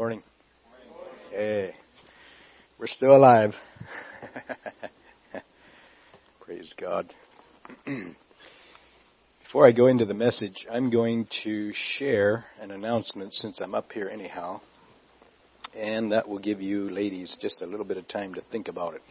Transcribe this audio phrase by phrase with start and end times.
[0.00, 0.22] Morning.
[1.30, 1.74] Hey,
[2.78, 3.54] we're still alive.
[6.40, 7.12] Praise God.
[9.44, 13.92] Before I go into the message, I'm going to share an announcement since I'm up
[13.92, 14.62] here anyhow.
[15.76, 18.94] And that will give you ladies just a little bit of time to think about
[18.94, 19.02] it.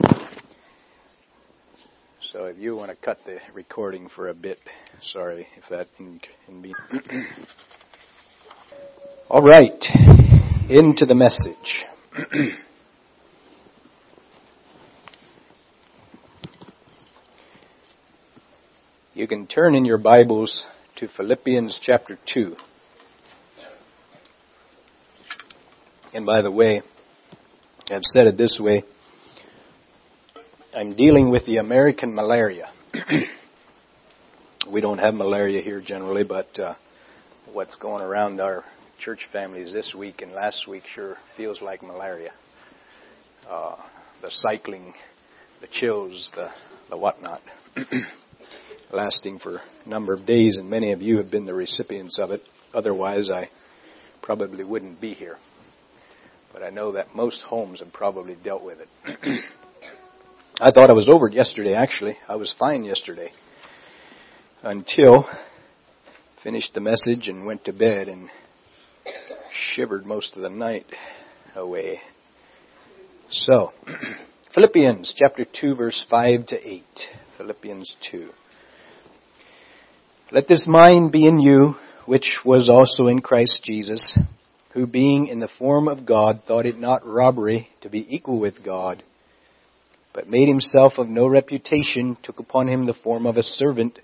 [2.20, 4.58] So if you want to cut the recording for a bit,
[5.02, 6.20] sorry if that can,
[6.64, 6.74] be.
[9.30, 10.28] All right,
[10.70, 11.86] into the message.
[19.16, 22.56] you can turn in your Bibles to Philippians chapter 2.
[26.14, 26.84] And by the way,
[27.90, 28.84] I've said it this way
[30.76, 32.70] I'm dealing with the American malaria.
[34.72, 36.76] we don't have malaria here generally, but uh,
[37.52, 38.64] what's going around our
[39.00, 42.34] church families this week and last week sure feels like malaria.
[43.48, 43.78] Uh,
[44.22, 44.94] the cycling,
[45.62, 46.52] the chills, the,
[46.90, 47.42] the whatnot,
[48.92, 52.32] lasting for a number of days, and many of you have been the recipients of
[52.32, 52.42] it.
[52.74, 53.50] Otherwise, I
[54.22, 55.38] probably wouldn't be here.
[56.52, 58.90] But I know that most homes have probably dealt with it.
[60.60, 62.18] I thought I was over it yesterday, actually.
[62.28, 63.32] I was fine yesterday.
[64.62, 65.26] Until
[66.44, 68.30] finished the message and went to bed and
[69.52, 70.86] shivered most of the night
[71.56, 72.02] away.
[73.30, 73.72] So,
[74.54, 76.84] Philippians chapter 2 verse 5 to 8.
[77.38, 78.30] Philippians 2.
[80.32, 84.18] Let this mind be in you, which was also in Christ Jesus,
[84.74, 88.64] who being in the form of God thought it not robbery to be equal with
[88.64, 89.04] God,
[90.14, 94.00] but made himself of no reputation, took upon him the form of a servant,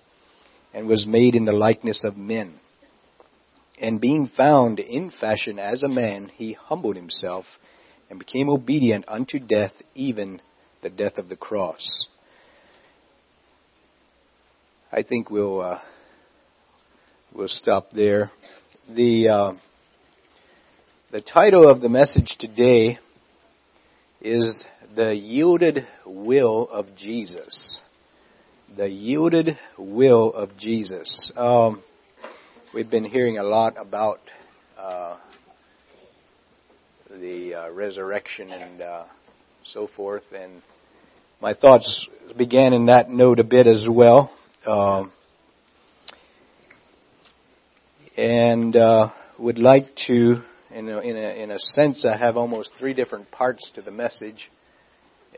[0.74, 2.54] and was made in the likeness of men.
[3.80, 7.46] And being found in fashion as a man, he humbled himself
[8.10, 10.42] and became obedient unto death, even
[10.82, 12.08] the death of the cross.
[14.92, 15.82] I think we'll uh,
[17.34, 18.32] we'll stop there.
[18.88, 19.54] The uh,
[21.12, 23.00] the title of the message today
[24.22, 24.64] is
[24.96, 27.82] the yielded will of Jesus.
[28.78, 31.34] The yielded will of Jesus.
[31.36, 31.84] Um,
[32.76, 34.20] we've been hearing a lot about
[34.78, 35.18] uh,
[37.10, 39.06] the uh, resurrection and uh,
[39.64, 40.62] so forth, and
[41.40, 44.30] my thoughts began in that note a bit as well.
[44.66, 45.14] Um,
[48.18, 49.10] and uh,
[49.40, 53.32] would like to, in a, in, a, in a sense, I have almost three different
[53.32, 54.52] parts to the message,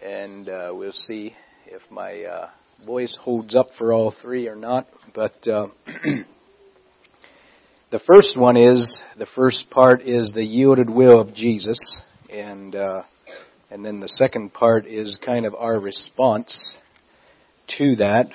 [0.02, 1.36] and uh, we'll see
[1.68, 2.50] if my uh,
[2.84, 4.88] voice holds up for all three or not.
[5.14, 5.48] But
[7.90, 13.04] the first one is the first part is the yielded will of Jesus, and uh,
[13.72, 16.78] and then the second part is kind of our response
[17.78, 18.28] to that.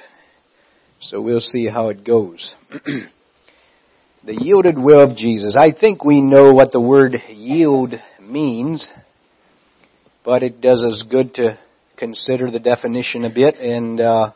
[1.01, 2.55] So we'll see how it goes.
[4.25, 5.55] the yielded will of Jesus.
[5.59, 8.91] I think we know what the word yield means,
[10.25, 11.59] but it does us good to
[11.99, 14.31] consider the definition a bit and uh,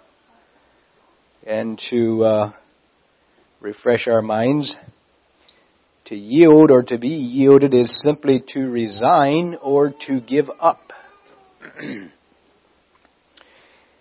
[1.47, 2.53] and to uh,
[3.63, 4.77] refresh our minds.
[6.07, 10.93] To yield or to be yielded is simply to resign or to give up.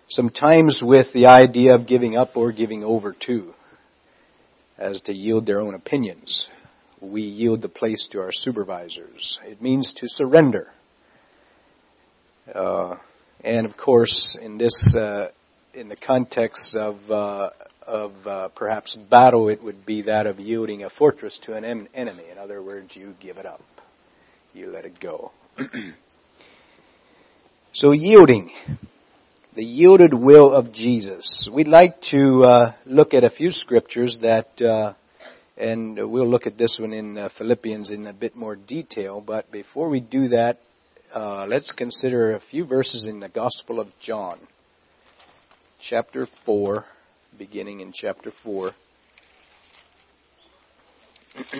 [0.08, 3.52] Sometimes with the idea of giving up or giving over to,
[4.78, 6.48] as to yield their own opinions.
[7.00, 9.40] We yield the place to our supervisors.
[9.44, 10.68] It means to surrender.
[12.54, 12.98] Uh,
[13.42, 15.30] and of course, in this, uh,
[15.74, 17.50] in the context of uh,
[17.86, 21.88] of uh, perhaps battle, it would be that of yielding a fortress to an em-
[21.94, 22.24] enemy.
[22.30, 23.62] In other words, you give it up,
[24.52, 25.30] you let it go.
[27.72, 28.50] so yielding,
[29.54, 31.48] the yielded will of Jesus.
[31.52, 34.94] We'd like to uh, look at a few scriptures that, uh,
[35.56, 39.20] and we'll look at this one in uh, Philippians in a bit more detail.
[39.20, 40.58] But before we do that,
[41.14, 44.40] uh, let's consider a few verses in the Gospel of John,
[45.80, 46.84] chapter four
[47.38, 48.72] beginning in chapter 4.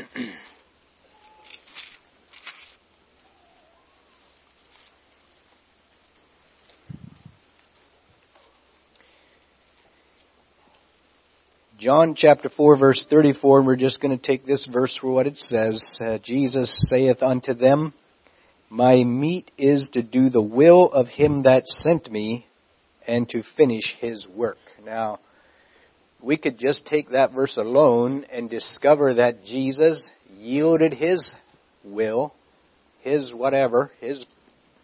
[11.78, 15.26] John chapter 4 verse 34, and we're just going to take this verse for what
[15.26, 15.98] it says.
[16.00, 17.92] Uh, Jesus saith unto them,
[18.70, 22.46] My meat is to do the will of him that sent me,
[23.06, 24.56] and to finish his work.
[24.84, 25.20] Now,
[26.20, 31.36] we could just take that verse alone and discover that Jesus yielded his
[31.84, 32.34] will,
[33.00, 34.24] his whatever, his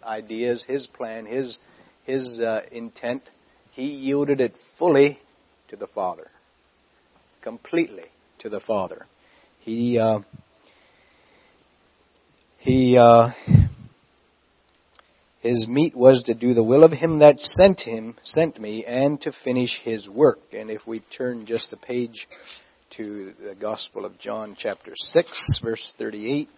[0.05, 1.61] ideas, his plan, his
[2.05, 3.23] his uh, intent.
[3.70, 5.19] He yielded it fully
[5.69, 6.31] to the Father,
[7.40, 8.05] completely
[8.40, 9.06] to the Father.
[9.61, 10.20] He uh,
[12.58, 13.31] he uh,
[15.42, 19.20] his meat was to do the will of him that sent him, sent me, and
[19.22, 20.38] to finish his work.
[20.52, 22.28] And if we turn just a page
[22.90, 26.48] to the Gospel of John, chapter 6, verse 38.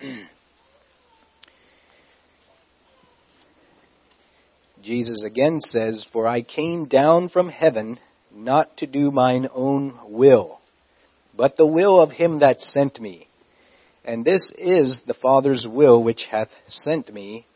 [4.82, 7.98] Jesus again says, For I came down from heaven
[8.32, 10.60] not to do mine own will,
[11.36, 13.26] but the will of him that sent me.
[14.04, 17.46] And this is the Father's will which hath sent me,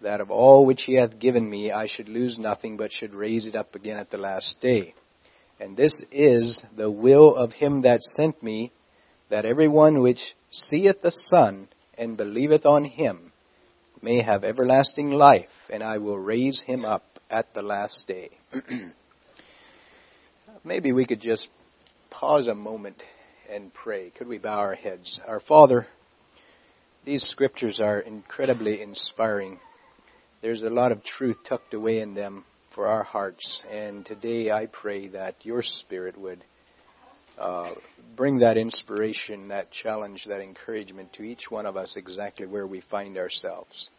[0.00, 3.46] that of all which he hath given me I should lose nothing, but should raise
[3.46, 4.94] it up again at the last day.
[5.60, 8.72] And this is the will of him that sent me,
[9.28, 13.32] that every one which seeth the Son and believeth on him
[14.00, 18.30] may have everlasting life, and I will raise him up at the last day.
[20.64, 21.48] Maybe we could just
[22.10, 23.02] pause a moment
[23.50, 24.10] and pray.
[24.10, 25.20] Could we bow our heads?
[25.26, 25.86] Our Father,
[27.04, 29.58] these scriptures are incredibly inspiring.
[30.40, 34.66] There's a lot of truth tucked away in them for our hearts, and today I
[34.66, 36.44] pray that your Spirit would
[37.36, 37.74] uh,
[38.14, 42.80] bring that inspiration, that challenge, that encouragement to each one of us exactly where we
[42.80, 43.90] find ourselves.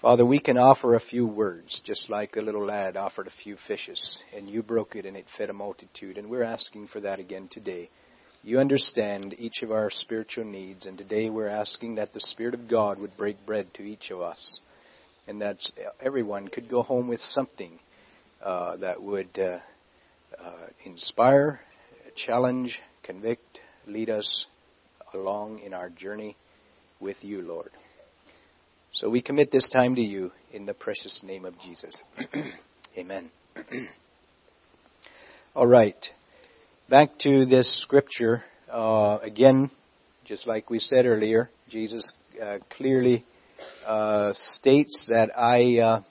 [0.00, 3.54] Father, we can offer a few words, just like the little lad offered a few
[3.68, 7.20] fishes, and you broke it and it fed a multitude, and we're asking for that
[7.20, 7.88] again today.
[8.42, 12.66] You understand each of our spiritual needs, and today we're asking that the Spirit of
[12.66, 14.60] God would break bread to each of us,
[15.26, 15.58] and that
[16.00, 17.78] everyone could go home with something
[18.42, 19.58] uh, that would uh,
[20.38, 21.60] uh, inspire,
[22.14, 24.46] challenge, convict, lead us
[25.14, 26.36] along in our journey
[27.00, 27.70] with you, Lord.
[28.92, 32.02] So we commit this time to you in the precious name of Jesus.
[32.98, 33.30] Amen.
[35.54, 36.10] All right
[36.88, 39.68] back to this scripture uh, again,
[40.24, 43.24] just like we said earlier, Jesus uh, clearly
[43.86, 46.02] uh, states that I uh,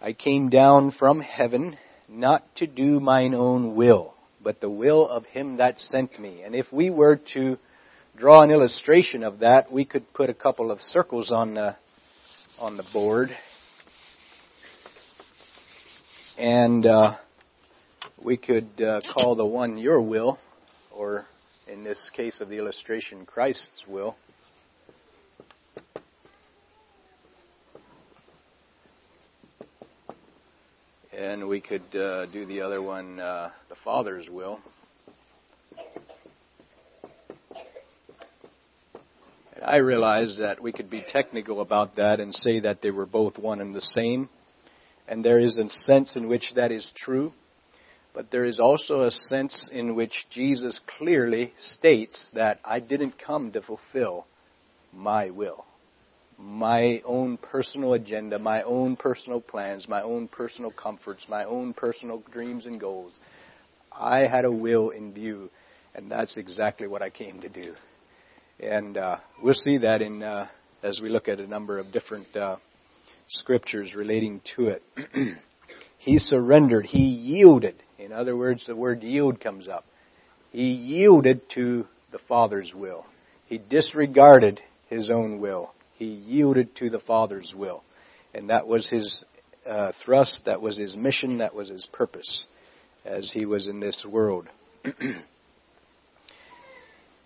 [0.00, 1.76] I came down from heaven
[2.08, 6.42] not to do mine own will, but the will of Him that sent me.
[6.42, 7.58] And if we were to
[8.16, 11.76] draw an illustration of that, we could put a couple of circles on the
[12.58, 13.30] on the board
[16.38, 17.14] and uh,
[18.22, 20.38] we could uh, call the one your will,
[20.90, 21.26] or
[21.68, 24.16] in this case of the illustration, Christ's will.
[31.24, 34.60] And we could uh, do the other one, uh, the Father's will.
[39.62, 43.38] I realize that we could be technical about that and say that they were both
[43.38, 44.28] one and the same.
[45.08, 47.32] And there is a sense in which that is true.
[48.12, 53.50] But there is also a sense in which Jesus clearly states that I didn't come
[53.52, 54.26] to fulfill
[54.92, 55.64] my will,
[56.38, 62.22] my own personal agenda, my own personal plans, my own personal comforts, my own personal
[62.32, 63.18] dreams and goals.
[63.92, 65.50] I had a will in view,
[65.94, 67.74] and that's exactly what I came to do.
[68.60, 70.48] And uh, we'll see that in uh,
[70.82, 72.56] as we look at a number of different uh,
[73.26, 74.82] scriptures relating to it.
[75.98, 76.86] he surrendered.
[76.86, 77.76] He yielded.
[77.98, 79.84] In other words, the word yield comes up.
[80.52, 83.06] He yielded to the Father's will.
[83.46, 85.72] He disregarded his own will.
[85.96, 87.82] He yielded to the Father's will.
[88.32, 89.24] And that was his
[89.64, 92.46] uh, thrust, that was his mission, that was his purpose
[93.04, 94.48] as he was in this world.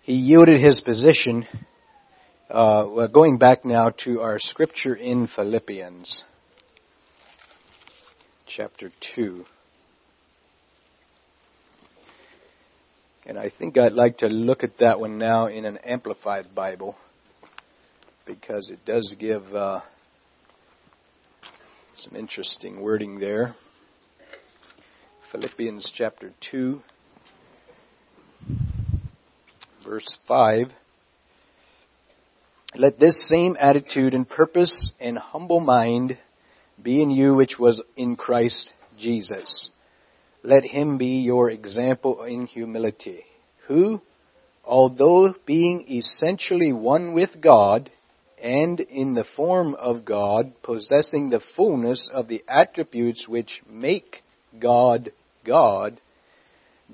[0.01, 1.45] he yielded his position.
[2.49, 6.23] Uh, well, going back now to our scripture in Philippians,
[8.45, 9.45] chapter 2.
[13.25, 16.95] And I think I'd like to look at that one now in an Amplified Bible
[18.29, 19.81] because it does give uh,
[21.95, 23.55] some interesting wording there.
[25.31, 26.79] Philippians chapter 2,
[29.83, 30.71] verse 5.
[32.75, 36.19] Let this same attitude and purpose and humble mind
[36.81, 39.71] be in you which was in Christ Jesus
[40.43, 43.25] let him be your example in humility,
[43.67, 44.01] who,
[44.63, 47.91] although being essentially one with God,
[48.41, 54.23] and in the form of God, possessing the fullness of the attributes which make
[54.57, 55.11] God
[55.45, 55.99] God,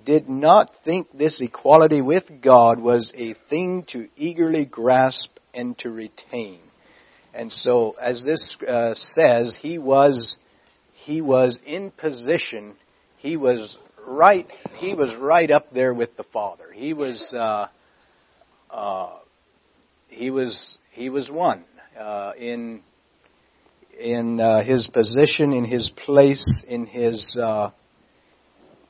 [0.04, 5.90] did not think this equality with God was a thing to eagerly grasp and to
[5.90, 6.60] retain.
[7.34, 10.38] And so, as this uh, says, he was
[10.94, 12.76] he was in position.
[13.18, 14.50] He was right.
[14.76, 16.72] He was right up there with the Father.
[16.74, 17.68] He was uh,
[18.70, 19.20] uh,
[20.16, 21.66] he was he was one
[21.98, 22.82] uh, in
[24.00, 27.72] in uh, his position, in his place, in his uh,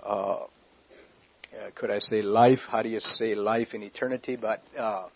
[0.04, 0.46] uh,
[1.74, 2.60] could I say life?
[2.68, 4.36] How do you say life in eternity?
[4.36, 5.08] But uh,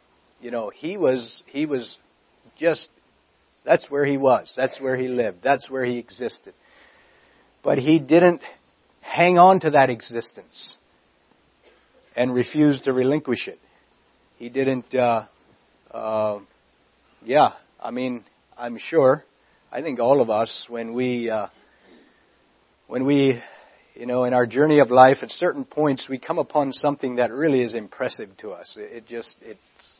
[0.41, 1.99] you know, he was he was
[2.57, 2.89] just
[3.63, 4.53] that's where he was.
[4.57, 5.43] That's where he lived.
[5.43, 6.55] That's where he existed.
[7.61, 8.41] But he didn't
[9.01, 10.77] hang on to that existence
[12.15, 13.59] and refuse to relinquish it.
[14.37, 14.95] He didn't.
[15.91, 16.39] Uh,
[17.23, 18.23] yeah, I mean,
[18.57, 19.23] I'm sure.
[19.71, 21.47] I think all of us, when we uh,
[22.87, 23.41] when we
[23.99, 27.33] you know, in our journey of life, at certain points, we come upon something that
[27.33, 28.77] really is impressive to us.
[28.79, 29.57] It just, it,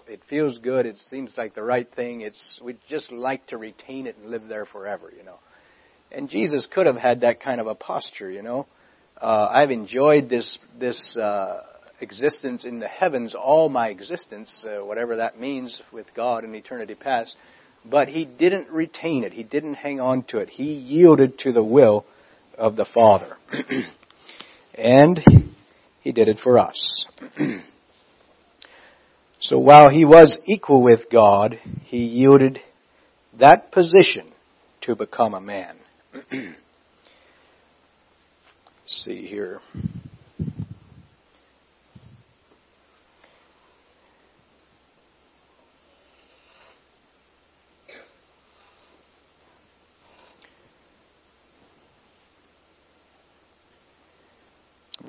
[0.08, 0.86] it feels good.
[0.86, 2.22] It seems like the right thing.
[2.22, 5.38] It's, we just like to retain it and live there forever, you know.
[6.14, 8.68] And Jesus could have had that kind of a posture, you know.
[9.20, 11.62] Uh, I've enjoyed this, this, uh,
[12.02, 16.96] existence in the heavens, all my existence, uh, whatever that means with God in eternity
[16.96, 17.38] past.
[17.86, 19.34] But he didn't retain it.
[19.34, 20.50] He didn't hang on to it.
[20.50, 22.06] He yielded to the will
[22.58, 23.38] of the Father.
[24.76, 25.20] and
[26.02, 27.06] He did it for us.
[29.40, 32.60] so while He was equal with God, He yielded
[33.40, 34.32] that position
[34.82, 35.78] to become a man.
[38.86, 39.60] see here.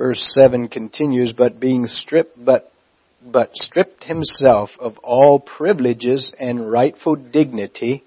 [0.00, 2.72] Verse 7 continues, but being stripped, but,
[3.22, 8.02] but stripped himself of all privileges and rightful dignity,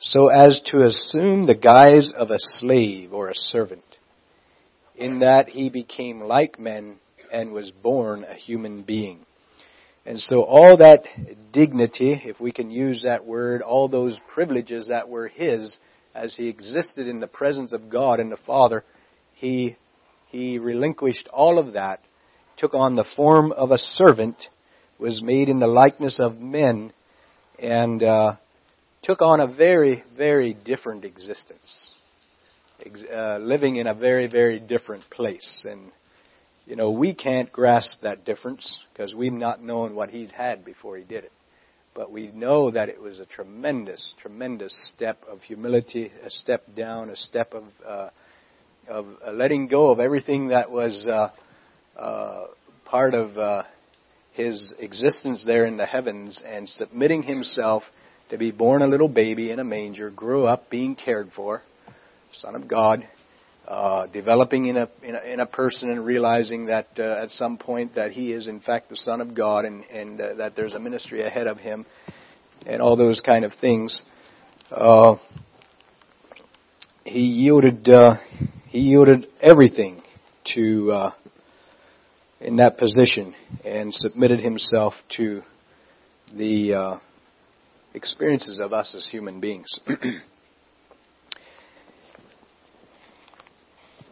[0.00, 3.84] so as to assume the guise of a slave or a servant.
[4.96, 6.98] In that he became like men
[7.32, 9.20] and was born a human being.
[10.04, 11.04] And so all that
[11.52, 15.78] dignity, if we can use that word, all those privileges that were his
[16.12, 18.82] as he existed in the presence of God and the Father,
[19.34, 19.76] he
[20.30, 22.00] he relinquished all of that,
[22.56, 24.48] took on the form of a servant,
[24.98, 26.92] was made in the likeness of men,
[27.58, 28.36] and uh,
[29.02, 31.92] took on a very, very different existence,
[33.12, 35.66] uh, living in a very, very different place.
[35.68, 35.90] And
[36.66, 40.96] you know, we can't grasp that difference because we've not known what he'd had before
[40.96, 41.32] he did it.
[41.94, 47.10] But we know that it was a tremendous, tremendous step of humility, a step down,
[47.10, 48.10] a step of uh,
[48.90, 51.30] of uh, letting go of everything that was uh,
[51.96, 52.46] uh,
[52.84, 53.62] part of uh,
[54.32, 57.84] his existence there in the heavens and submitting himself
[58.30, 61.62] to be born a little baby in a manger, grew up being cared for,
[62.32, 63.06] Son of God,
[63.66, 67.58] uh, developing in a, in a, in a person and realizing that uh, at some
[67.58, 70.74] point that he is in fact the Son of God and, and uh, that there's
[70.74, 71.86] a ministry ahead of him
[72.66, 74.02] and all those kind of things.
[74.70, 75.16] Uh,
[77.04, 78.16] he yielded uh,
[78.70, 80.00] he yielded everything
[80.44, 81.12] to uh,
[82.40, 83.34] in that position
[83.64, 85.42] and submitted himself to
[86.32, 86.98] the uh,
[87.94, 89.80] experiences of us as human beings.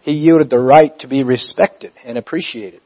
[0.03, 2.81] he yielded the right to be respected and appreciated.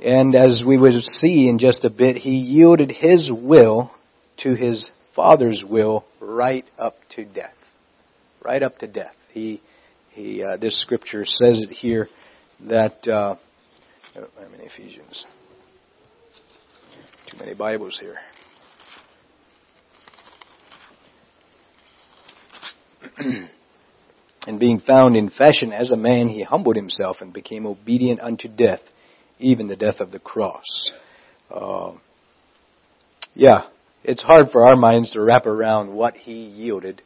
[0.00, 3.92] And as we will see in just a bit, he yielded his will
[4.38, 7.54] to his father's will right up to death.
[8.44, 9.14] Right up to death.
[9.30, 9.62] He
[10.12, 12.08] he, uh, this scripture says it here
[12.68, 13.36] that, uh,
[14.14, 15.26] I'm in Ephesians.
[17.26, 18.16] Too many Bibles here.
[24.46, 28.48] and being found in fashion as a man, he humbled himself and became obedient unto
[28.48, 28.82] death,
[29.38, 30.92] even the death of the cross.
[31.50, 31.94] Uh,
[33.34, 33.66] yeah,
[34.04, 37.00] it's hard for our minds to wrap around what he yielded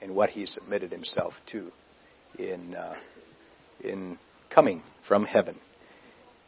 [0.00, 1.70] and what he submitted himself to
[2.38, 2.96] in uh,
[3.82, 4.18] in
[4.50, 5.56] coming from heaven.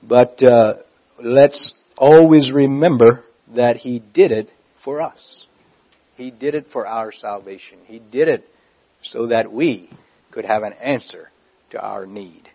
[0.03, 0.75] But uh,
[1.23, 4.51] let's always remember that He did it
[4.85, 5.47] for us.
[6.17, 7.79] He did it for our salvation.
[7.87, 8.45] He did it
[9.03, 9.91] so that we
[10.31, 11.31] could have an answer
[11.71, 12.49] to our need.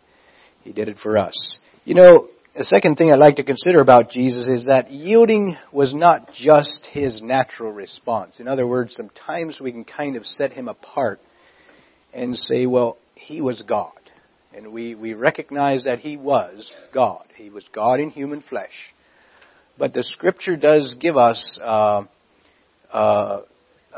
[0.63, 1.59] He did it for us.
[1.85, 5.93] You know, the second thing I'd like to consider about Jesus is that yielding was
[5.93, 8.39] not just his natural response.
[8.39, 11.19] In other words, sometimes we can kind of set him apart
[12.13, 13.99] and say, well, he was God.
[14.53, 17.25] And we, we recognize that he was God.
[17.35, 18.93] He was God in human flesh.
[19.77, 22.05] But the scripture does give us uh,
[22.91, 23.41] uh,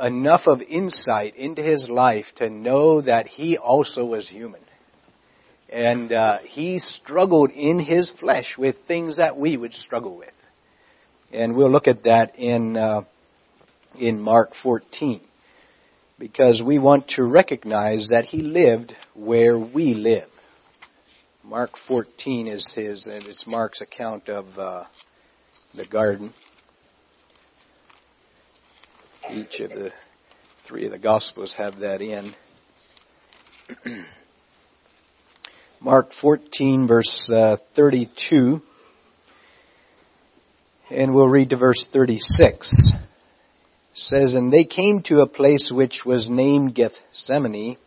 [0.02, 4.62] enough of insight into his life to know that he also was human.
[5.70, 10.30] And uh, he struggled in his flesh with things that we would struggle with.
[11.34, 13.02] And we'll look at that in, uh,
[14.00, 15.20] in Mark 14.
[16.18, 20.30] Because we want to recognize that he lived where we live.
[21.44, 24.86] Mark 14 is his, and it's Mark's account of uh,
[25.76, 26.34] the garden.
[29.32, 29.92] Each of the
[30.68, 32.34] three of the Gospels have that in.
[35.82, 38.62] Mark 14, verse uh, 32.
[40.90, 42.92] And we'll read to verse 36.
[44.08, 47.78] Says, And they came to a place which was named Gethsemane,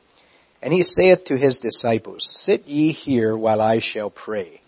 [0.61, 4.61] and he saith to his disciples, Sit ye here while I shall pray.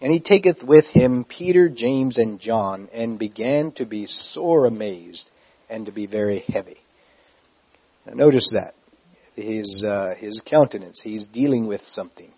[0.00, 5.28] And he taketh with him Peter, James, and John, and began to be sore amazed
[5.68, 6.78] and to be very heavy.
[8.06, 8.74] Now notice that.
[9.34, 11.00] His, uh, his countenance.
[11.02, 12.30] He's dealing with something.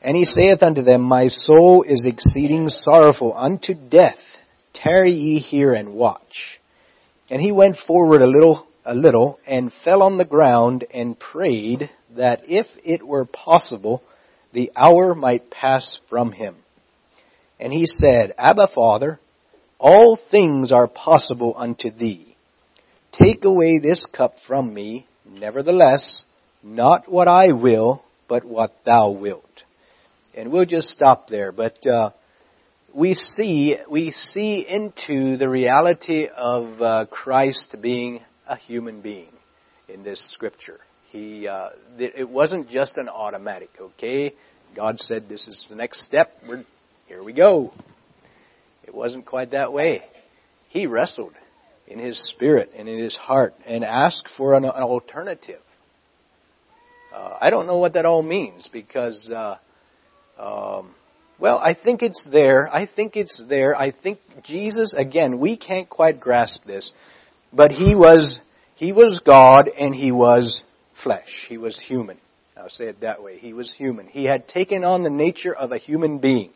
[0.00, 4.18] And he saith unto them, My soul is exceeding sorrowful unto death.
[4.72, 6.60] Tarry ye here and watch.
[7.32, 11.88] And he went forward a little, a little, and fell on the ground and prayed
[12.14, 14.02] that if it were possible,
[14.52, 16.56] the hour might pass from him.
[17.58, 19.18] And he said, Abba Father,
[19.78, 22.36] all things are possible unto thee.
[23.12, 26.26] Take away this cup from me, nevertheless,
[26.62, 29.64] not what I will, but what thou wilt.
[30.34, 32.10] And we'll just stop there, but uh,
[32.94, 39.32] we see we see into the reality of uh, Christ being a human being
[39.88, 40.78] in this scripture.
[41.10, 43.70] He uh, it wasn't just an automatic.
[43.80, 44.34] Okay,
[44.74, 46.32] God said this is the next step.
[46.46, 46.64] We're
[47.06, 47.22] here.
[47.22, 47.72] We go.
[48.84, 50.02] It wasn't quite that way.
[50.68, 51.34] He wrestled
[51.86, 55.60] in his spirit and in his heart and asked for an, an alternative.
[57.14, 59.58] Uh, I don't know what that all means because, uh,
[60.38, 60.94] um,
[61.38, 62.72] well, I think it's there.
[62.72, 63.76] I think it's there.
[63.76, 66.92] I think Jesus, again, we can't quite grasp this,
[67.52, 68.40] but he was,
[68.74, 70.64] he was God and he was
[71.02, 71.46] flesh.
[71.48, 72.18] He was human.
[72.56, 73.38] I'll say it that way.
[73.38, 74.06] He was human.
[74.06, 76.52] He had taken on the nature of a human being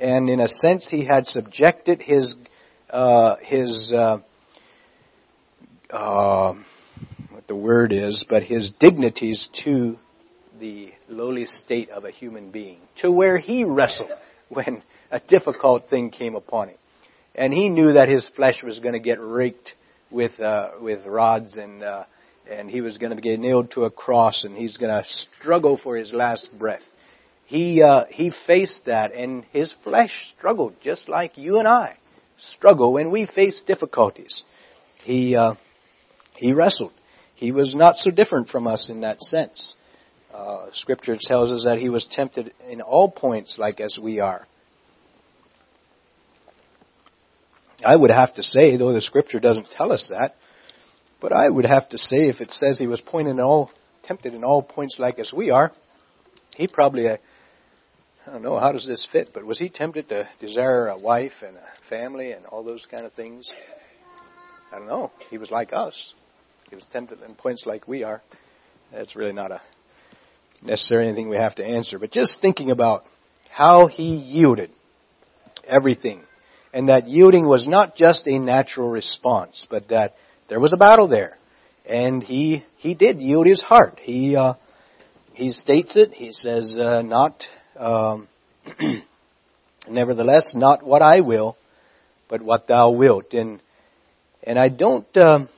[0.00, 2.36] and in a sense he had subjected his
[2.90, 4.18] uh, his uh,
[5.90, 6.54] uh,
[7.30, 9.96] what the word is, but his dignities to
[10.60, 14.10] the lowly state of a human being, to where he wrestled
[14.48, 16.78] when a difficult thing came upon him,
[17.34, 19.74] and he knew that his flesh was going to get raked
[20.10, 22.04] with uh, with rods and uh,
[22.48, 25.76] and he was going to get nailed to a cross and he's going to struggle
[25.76, 26.84] for his last breath
[27.46, 31.96] he uh, he faced that, and his flesh struggled just like you and I
[32.36, 34.42] struggle when we face difficulties.
[35.04, 35.54] He uh,
[36.34, 36.92] he wrestled.
[37.36, 39.76] He was not so different from us in that sense.
[40.36, 44.46] Uh, scripture tells us that he was tempted in all points, like as we are.
[47.82, 50.36] I would have to say, though the scripture doesn't tell us that,
[51.22, 53.70] but I would have to say, if it says he was pointed in all,
[54.02, 55.72] tempted in all points like as we are,
[56.54, 57.16] he probably uh,
[58.26, 59.30] I don't know, how does this fit?
[59.32, 63.06] But was he tempted to desire a wife and a family and all those kind
[63.06, 63.50] of things?
[64.70, 65.12] I don't know.
[65.30, 66.12] He was like us.
[66.68, 68.20] He was tempted in points like we are.
[68.92, 69.62] That's really not a
[70.62, 71.98] necessarily anything we have to answer.
[71.98, 73.04] But just thinking about
[73.50, 74.70] how he yielded
[75.64, 76.22] everything.
[76.72, 80.14] And that yielding was not just a natural response, but that
[80.48, 81.38] there was a battle there.
[81.86, 83.98] And he, he did yield his heart.
[84.00, 84.54] He, uh,
[85.32, 86.12] he states it.
[86.12, 88.28] He says, uh, not um,
[89.88, 91.56] Nevertheless, not what I will,
[92.28, 93.34] but what thou wilt.
[93.34, 93.62] And
[94.42, 95.48] and I don't, um,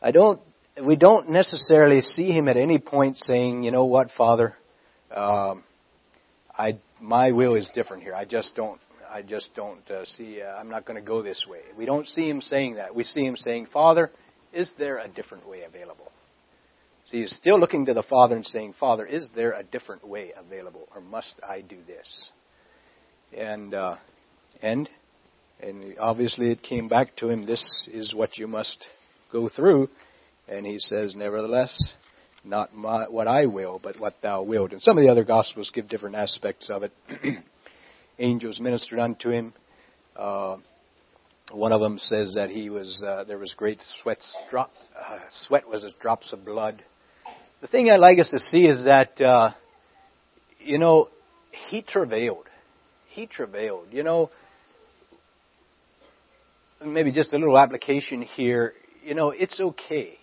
[0.00, 0.40] I don't,
[0.82, 4.54] we don't necessarily see him at any point saying, you know what, Father,
[5.10, 5.62] um,
[6.56, 8.14] I my will is different here.
[8.14, 10.42] I just don't, I just don't uh, see.
[10.42, 11.60] Uh, I'm not going to go this way.
[11.76, 12.94] We don't see him saying that.
[12.94, 14.10] We see him saying, Father,
[14.52, 16.10] is there a different way available?
[17.04, 20.32] So he's still looking to the Father and saying, Father, is there a different way
[20.36, 22.32] available, or must I do this?
[23.36, 23.96] And uh,
[24.60, 24.88] and
[25.60, 27.46] and obviously it came back to him.
[27.46, 28.86] This is what you must
[29.32, 29.88] go through.
[30.48, 31.94] And he says, nevertheless,
[32.44, 34.72] not my, what I will, but what thou wilt.
[34.72, 36.92] And some of the other gospels give different aspects of it.
[38.18, 39.54] Angels ministered unto him.
[40.16, 40.58] Uh,
[41.52, 44.18] one of them says that he was uh, there was great sweat
[44.50, 46.82] drop, uh, sweat was as drops of blood
[47.62, 49.52] the thing I'd like us to see is that, uh,
[50.58, 51.08] you know,
[51.52, 52.50] he travailed.
[53.06, 53.92] He travailed.
[53.92, 54.30] You know,
[56.84, 58.74] maybe just a little application here.
[59.04, 60.18] You know, it's okay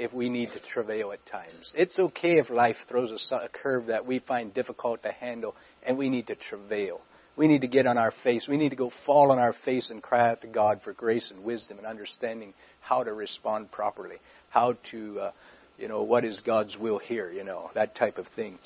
[0.00, 1.72] if we need to travail at times.
[1.76, 5.98] It's okay if life throws us a curve that we find difficult to handle and
[5.98, 7.02] we need to travail.
[7.36, 8.48] We need to get on our face.
[8.48, 11.30] We need to go fall on our face and cry out to God for grace
[11.30, 14.16] and wisdom and understanding how to respond properly,
[14.48, 15.32] how to, uh,
[15.78, 18.58] you know, what is God's will here, you know, that type of thing.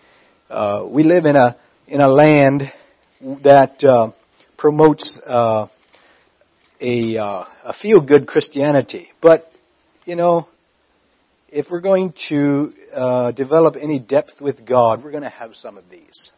[0.49, 1.57] Uh, we live in a
[1.89, 2.63] in a land
[3.43, 4.13] that uh,
[4.57, 5.67] promotes uh,
[6.81, 9.51] a uh, a feel good Christianity, but
[10.05, 10.49] you know,
[11.55, 15.79] if we're going to uh, develop any depth with God, we're going to have some
[15.79, 16.33] of these.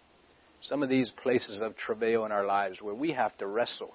[0.60, 3.94] Some of these places of travail in our lives where we have to wrestle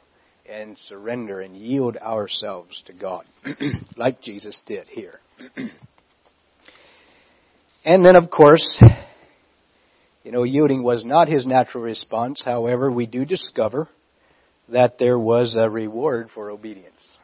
[0.50, 3.26] and surrender and yield ourselves to God,
[3.96, 5.20] like Jesus did here.
[7.86, 8.84] and then, of course,
[10.24, 12.44] you know, yielding was not his natural response.
[12.44, 13.88] However, we do discover
[14.70, 17.20] that there was a reward for obedience.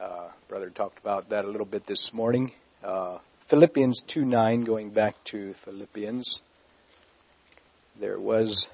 [0.00, 2.50] Uh, brother talked about that a little bit this morning.
[2.84, 3.18] Uh,
[3.48, 6.42] Philippians 2 9, going back to Philippians,
[7.98, 8.68] there was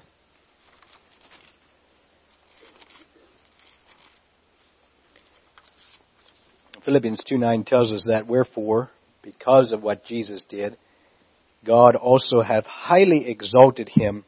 [6.83, 8.89] Philippians 2 9 tells us that, wherefore,
[9.21, 10.75] because of what Jesus did,
[11.63, 14.25] God also hath highly exalted him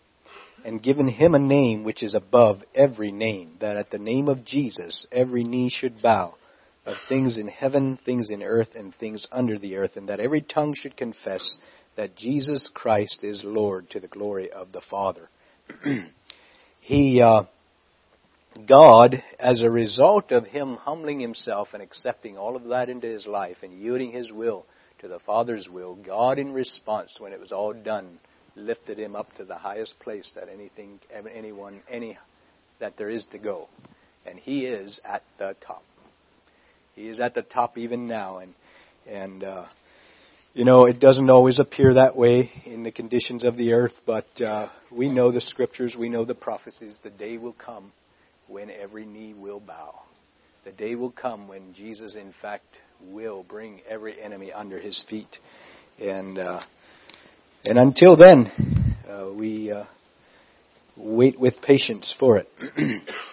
[0.63, 4.45] and given him a name which is above every name, that at the name of
[4.45, 6.35] Jesus every knee should bow
[6.85, 10.41] of things in heaven, things in earth, and things under the earth, and that every
[10.41, 11.57] tongue should confess
[11.95, 15.29] that Jesus Christ is Lord to the glory of the Father.
[16.81, 17.43] he, uh,
[18.67, 23.27] God, as a result of him humbling himself and accepting all of that into his
[23.27, 24.65] life and yielding his will
[24.99, 28.19] to the Father's will, God, in response, when it was all done,
[28.55, 30.99] lifted him up to the highest place that anything,
[31.33, 32.17] anyone, any
[32.79, 33.67] that there is to go,
[34.25, 35.83] and he is at the top.
[36.95, 38.53] He is at the top even now, and
[39.07, 39.65] and uh,
[40.53, 44.27] you know it doesn't always appear that way in the conditions of the earth, but
[44.41, 46.99] uh, we know the scriptures, we know the prophecies.
[47.03, 47.91] The day will come
[48.47, 50.01] when every knee will bow.
[50.65, 55.39] The day will come when Jesus, in fact, will bring every enemy under His feet,
[55.99, 56.61] and uh,
[57.65, 58.51] and until then,
[59.07, 59.85] uh, we uh,
[60.95, 62.47] wait with patience for it.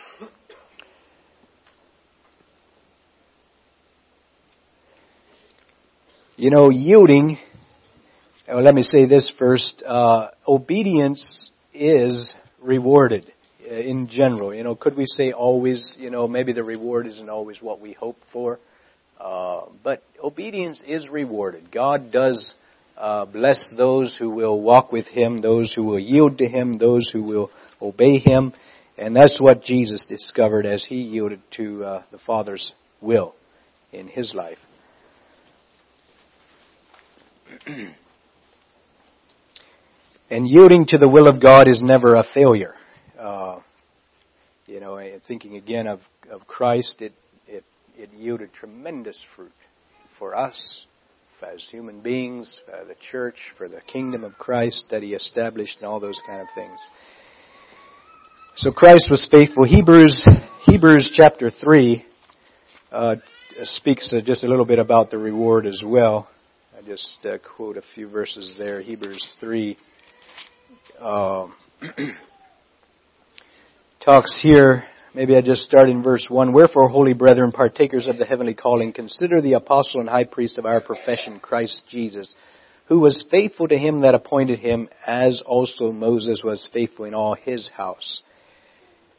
[6.41, 7.37] You know, yielding,
[8.49, 13.31] well, let me say this first, uh, obedience is rewarded
[13.71, 14.55] uh, in general.
[14.55, 17.93] You know, could we say always, you know, maybe the reward isn't always what we
[17.93, 18.59] hope for,
[19.21, 21.71] uh, but obedience is rewarded.
[21.71, 22.55] God does
[22.97, 27.11] uh, bless those who will walk with Him, those who will yield to Him, those
[27.11, 27.51] who will
[27.83, 28.55] obey Him,
[28.97, 32.73] and that's what Jesus discovered as He yielded to uh, the Father's
[33.03, 33.35] will
[33.93, 34.57] in His life.
[40.31, 42.75] and yielding to the will of God is never a failure.
[43.19, 43.61] Uh,
[44.67, 47.13] you know, thinking again of, of Christ, it,
[47.49, 47.65] it,
[47.97, 49.53] it yielded tremendous fruit
[50.19, 50.87] for us
[51.43, 55.87] as human beings, for the church, for the kingdom of Christ that He established, and
[55.87, 56.79] all those kind of things.
[58.55, 59.65] So Christ was faithful.
[59.65, 60.27] Hebrews,
[60.67, 62.05] Hebrews chapter 3
[62.93, 63.17] uh,
[63.63, 66.29] speaks just a little bit about the reward as well.
[66.81, 68.81] I just uh, quote a few verses there.
[68.81, 69.77] Hebrews 3
[70.99, 71.49] uh,
[74.01, 74.85] talks here.
[75.15, 76.55] Maybe I just start in verse 1.
[76.55, 80.65] Wherefore, holy brethren, partakers of the heavenly calling, consider the apostle and high priest of
[80.65, 82.35] our profession, Christ Jesus,
[82.87, 87.35] who was faithful to him that appointed him, as also Moses was faithful in all
[87.35, 88.23] his house.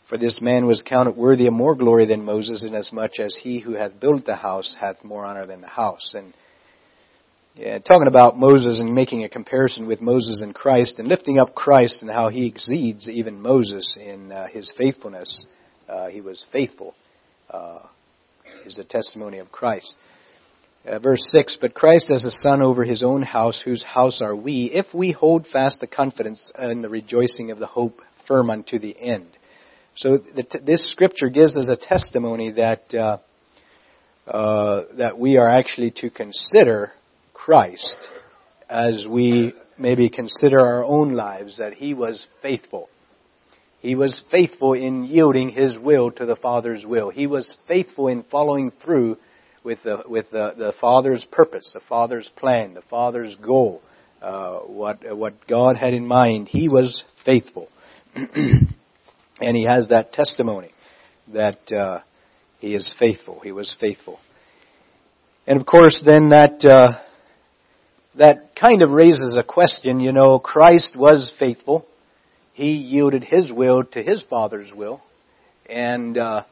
[0.10, 3.74] For this man was counted worthy of more glory than Moses, inasmuch as he who
[3.74, 6.15] hath built the house hath more honor than the house.
[6.15, 6.34] And
[7.56, 11.54] yeah, talking about Moses and making a comparison with Moses and Christ and lifting up
[11.54, 15.46] Christ and how he exceeds even Moses in uh, his faithfulness.
[15.88, 16.96] Uh, he was faithful,
[17.50, 17.80] uh,
[18.66, 19.98] is the testimony of Christ.
[20.86, 24.36] Uh, verse 6 But Christ as a son over his own house, whose house are
[24.36, 28.80] we, if we hold fast the confidence and the rejoicing of the hope firm unto
[28.80, 29.28] the end.
[29.96, 33.18] So the, this scripture gives us a testimony that uh,
[34.26, 36.94] uh, that we are actually to consider
[37.44, 38.10] Christ
[38.70, 42.88] as we maybe consider our own lives that he was faithful.
[43.80, 47.10] He was faithful in yielding his will to the Father's will.
[47.10, 49.18] He was faithful in following through
[49.64, 53.82] with the, with the, the Father's purpose, the Father's plan, the Father's goal,
[54.22, 56.48] uh, what, what God had in mind.
[56.48, 57.70] He was faithful.
[58.16, 58.68] and
[59.58, 60.70] he has that testimony
[61.30, 62.02] that uh,
[62.60, 63.40] He is faithful.
[63.40, 64.20] He was faithful.
[65.48, 67.00] And of course, then that uh,
[68.15, 70.00] that kind of raises a question.
[70.00, 71.86] You know, Christ was faithful.
[72.54, 75.02] He yielded His will to His Father's will,
[75.69, 76.43] and uh,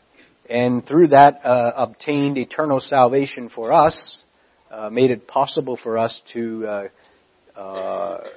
[0.49, 4.23] and through that uh, obtained eternal salvation for us,
[4.71, 6.87] uh, made it possible for us to uh,
[7.55, 8.27] uh,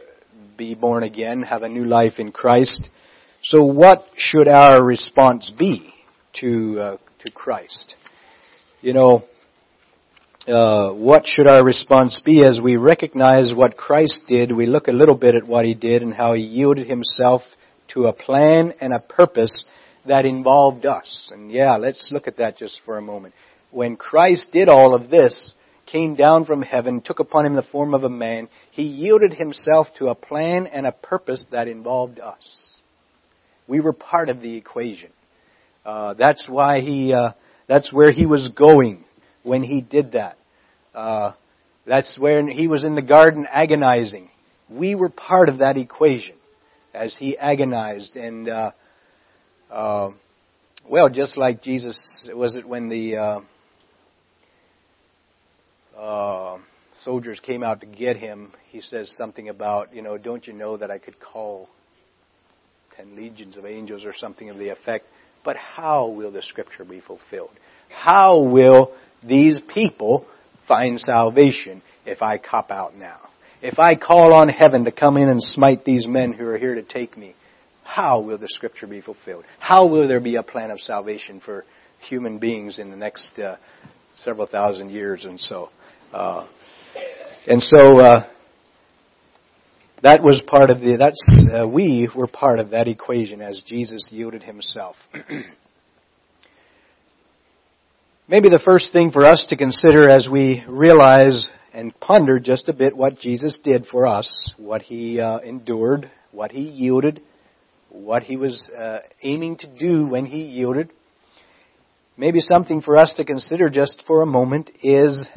[0.56, 2.88] be born again, have a new life in Christ.
[3.42, 5.92] So, what should our response be
[6.34, 7.94] to uh, to Christ?
[8.80, 9.24] You know,
[10.46, 14.50] uh, what should our response be as we recognize what Christ did?
[14.50, 17.42] We look a little bit at what He did and how He yielded Himself
[17.88, 19.66] to a plan and a purpose
[20.06, 21.30] that involved us.
[21.32, 23.34] And yeah, let's look at that just for a moment.
[23.70, 25.54] When Christ did all of this,
[25.86, 29.88] came down from heaven, took upon him the form of a man, he yielded himself
[29.98, 32.74] to a plan and a purpose that involved us.
[33.68, 35.10] We were part of the equation.
[35.84, 37.32] Uh, that's why he, uh,
[37.68, 39.04] that's where he was going
[39.42, 40.36] when he did that.
[40.94, 41.32] Uh,
[41.86, 44.30] that's when he was in the garden agonizing.
[44.68, 46.36] We were part of that equation
[46.94, 48.72] as he agonized and, uh,
[49.70, 50.10] uh,
[50.88, 53.40] well, just like Jesus, was it when the uh,
[55.96, 56.58] uh,
[56.92, 58.52] soldiers came out to get him?
[58.68, 61.68] He says something about, you know, don't you know that I could call
[62.96, 65.06] ten legions of angels or something of the effect?
[65.44, 67.50] But how will the scripture be fulfilled?
[67.88, 68.92] How will
[69.26, 70.26] these people
[70.66, 73.28] find salvation if I cop out now?
[73.60, 76.74] If I call on heaven to come in and smite these men who are here
[76.74, 77.36] to take me,
[77.84, 79.44] how will the scripture be fulfilled?
[79.58, 81.64] How will there be a plan of salvation for
[82.00, 83.56] human beings in the next uh,
[84.16, 85.70] several thousand years and so?
[86.12, 86.48] Uh,
[87.46, 88.28] and so uh,
[90.02, 90.96] that was part of the.
[90.96, 94.96] That's uh, we were part of that equation as Jesus yielded Himself.
[98.32, 102.72] Maybe the first thing for us to consider as we realize and ponder just a
[102.72, 107.20] bit what Jesus did for us, what He uh, endured, what He yielded,
[107.90, 110.88] what he was uh, aiming to do when he yielded.
[112.16, 115.28] Maybe something for us to consider just for a moment is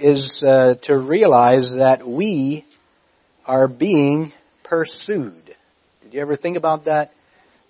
[0.00, 2.66] is uh, to realize that we
[3.46, 4.32] are being
[4.64, 5.54] pursued.
[6.02, 7.12] Did you ever think about that?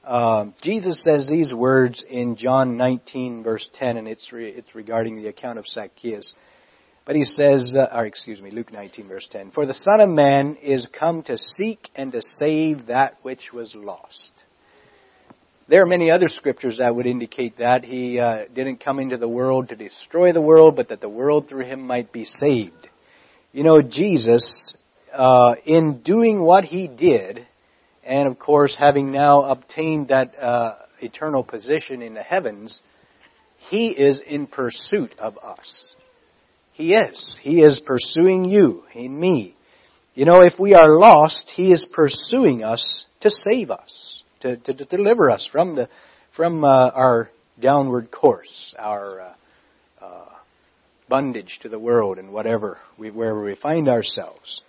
[0.05, 5.17] Uh, Jesus says these words in John 19 verse 10, and it's re- it's regarding
[5.17, 6.35] the account of Zacchaeus.
[7.05, 10.09] But he says, uh, or excuse me, Luke 19 verse 10, For the Son of
[10.09, 14.33] Man is come to seek and to save that which was lost.
[15.69, 17.85] There are many other scriptures that would indicate that.
[17.85, 21.49] He uh, didn't come into the world to destroy the world, but that the world
[21.49, 22.88] through him might be saved.
[23.53, 24.77] You know, Jesus,
[25.12, 27.47] uh, in doing what he did,
[28.05, 32.83] and of course having now obtained that uh, eternal position in the heavens,
[33.59, 35.95] he is in pursuit of us.
[36.73, 37.38] He is.
[37.41, 39.55] He is pursuing you and me.
[40.15, 44.75] You know, if we are lost, He is pursuing us to save us, to, to,
[44.75, 45.88] to deliver us from the
[46.35, 49.35] from uh, our downward course, our uh,
[50.01, 50.29] uh,
[51.09, 54.62] bondage to the world and whatever we, wherever we find ourselves.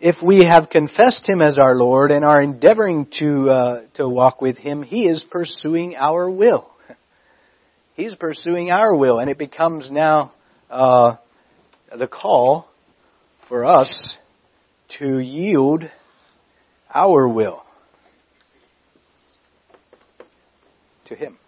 [0.00, 4.40] If we have confessed Him as our Lord and are endeavoring to uh, to walk
[4.40, 6.70] with Him, He is pursuing our will.
[7.94, 10.32] He's pursuing our will, and it becomes now
[10.70, 11.16] uh,
[11.96, 12.68] the call
[13.48, 14.18] for us
[15.00, 15.90] to yield
[16.94, 17.64] our will
[21.06, 21.38] to Him.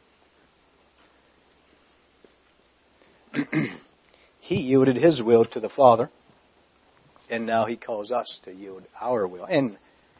[4.40, 6.10] he yielded His will to the Father,
[7.30, 9.44] and now He calls us to yield our will.
[9.44, 9.78] And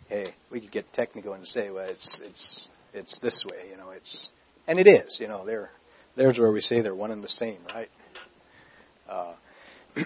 [0.09, 3.91] hey, we could get technical and say, well, it's it's it's this way, you know,
[3.91, 4.31] it's
[4.67, 5.71] and it is, you know, there
[6.17, 7.89] there's where we say they're one and the same, right?
[9.09, 9.35] Uh,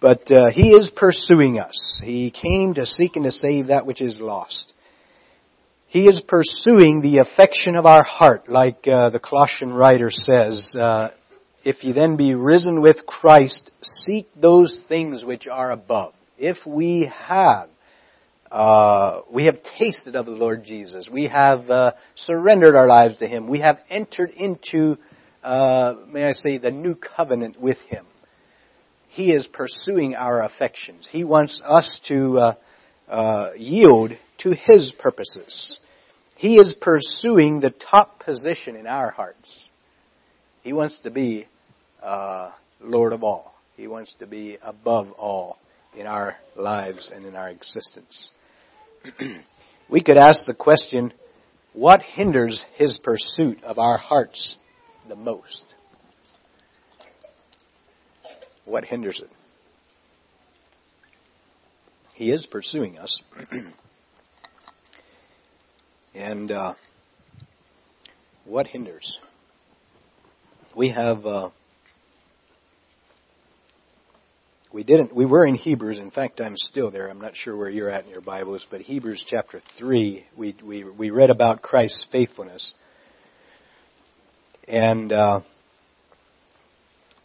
[0.00, 2.02] but uh, he is pursuing us.
[2.04, 4.72] He came to seek and to save that which is lost.
[5.86, 10.74] He is pursuing the affection of our heart, like uh, the Colossian writer says.
[11.64, 16.14] If you then be risen with Christ, seek those things which are above.
[16.38, 17.68] If we have
[18.50, 21.08] uh, we have tasted of the Lord Jesus.
[21.10, 23.48] We have uh, surrendered our lives to Him.
[23.48, 24.98] We have entered into
[25.42, 28.06] uh, may I say, the new covenant with Him.
[29.08, 31.08] He is pursuing our affections.
[31.10, 32.54] He wants us to uh,
[33.08, 35.80] uh, yield to His purposes.
[36.36, 39.68] He is pursuing the top position in our hearts.
[40.62, 41.46] He wants to be
[42.02, 43.54] uh, Lord of all.
[43.76, 45.58] He wants to be above all
[45.96, 48.30] in our lives and in our existence.
[49.88, 51.12] we could ask the question,
[51.72, 54.56] what hinders His pursuit of our hearts
[55.08, 55.74] the most?
[58.64, 59.30] What hinders it?
[62.14, 63.22] He is pursuing us.
[66.14, 66.74] and uh,
[68.44, 69.18] what hinders?
[70.76, 71.26] We have.
[71.26, 71.50] Uh,
[74.72, 75.14] we didn't.
[75.14, 75.98] We were in Hebrews.
[75.98, 77.08] In fact, I'm still there.
[77.08, 80.26] I'm not sure where you're at in your Bibles, but Hebrews chapter three.
[80.36, 82.74] We we we read about Christ's faithfulness,
[84.66, 85.40] and uh,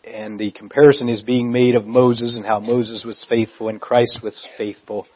[0.04, 4.20] and the comparison is being made of Moses and how Moses was faithful and Christ
[4.22, 5.08] was faithful.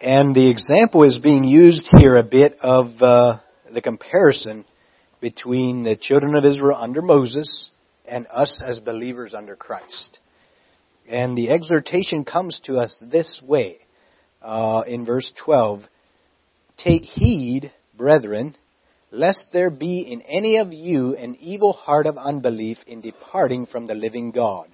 [0.00, 3.38] And the example is being used here a bit of uh,
[3.72, 4.64] the comparison
[5.20, 7.70] between the children of Israel under Moses
[8.04, 10.18] and us as believers under Christ.
[11.08, 13.78] And the exhortation comes to us this way
[14.40, 15.84] uh, in verse 12
[16.76, 18.56] Take heed, brethren,
[19.10, 23.86] lest there be in any of you an evil heart of unbelief in departing from
[23.86, 24.68] the living God.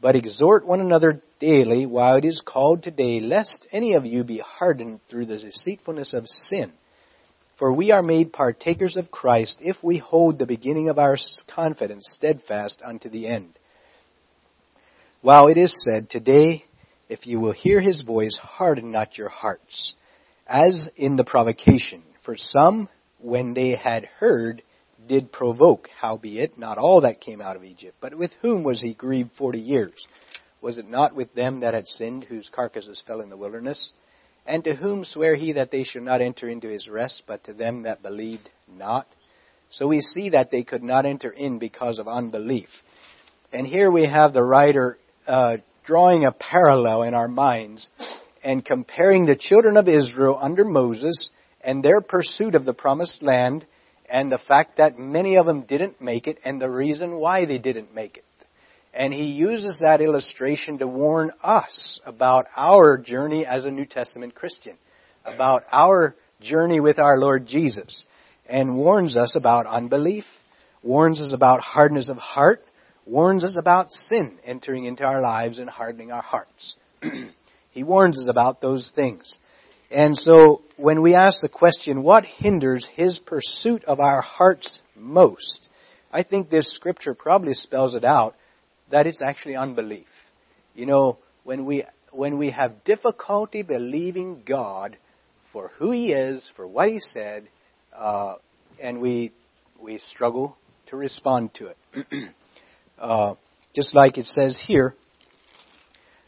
[0.00, 4.38] But exhort one another daily while it is called today, lest any of you be
[4.38, 6.72] hardened through the deceitfulness of sin.
[7.56, 12.10] For we are made partakers of Christ if we hold the beginning of our confidence
[12.10, 13.54] steadfast unto the end.
[15.24, 16.66] While it is said, Today,
[17.08, 19.94] if you will hear his voice, harden not your hearts,
[20.46, 22.02] as in the provocation.
[22.22, 24.62] For some, when they had heard,
[25.06, 27.96] did provoke, howbeit not all that came out of Egypt.
[28.02, 30.06] But with whom was he grieved forty years?
[30.60, 33.92] Was it not with them that had sinned, whose carcasses fell in the wilderness?
[34.44, 37.54] And to whom sware he that they should not enter into his rest, but to
[37.54, 39.06] them that believed not?
[39.70, 42.68] So we see that they could not enter in because of unbelief.
[43.54, 47.90] And here we have the writer uh, drawing a parallel in our minds
[48.42, 53.66] and comparing the children of Israel under Moses and their pursuit of the promised land
[54.08, 57.58] and the fact that many of them didn't make it and the reason why they
[57.58, 58.24] didn't make it.
[58.92, 64.34] And he uses that illustration to warn us about our journey as a New Testament
[64.34, 64.76] Christian,
[65.24, 68.06] about our journey with our Lord Jesus,
[68.48, 70.26] and warns us about unbelief,
[70.82, 72.62] warns us about hardness of heart,
[73.06, 76.76] warns us about sin entering into our lives and hardening our hearts.
[77.70, 79.38] he warns us about those things.
[79.90, 85.68] And so when we ask the question, what hinders his pursuit of our hearts most?
[86.12, 88.34] I think this scripture probably spells it out
[88.90, 90.08] that it's actually unbelief.
[90.74, 94.96] You know, when we when we have difficulty believing God
[95.52, 97.48] for who He is, for what He said,
[97.92, 98.36] uh,
[98.80, 99.32] and we
[99.80, 102.06] we struggle to respond to it.
[102.98, 103.34] Uh,
[103.74, 104.94] just like it says here,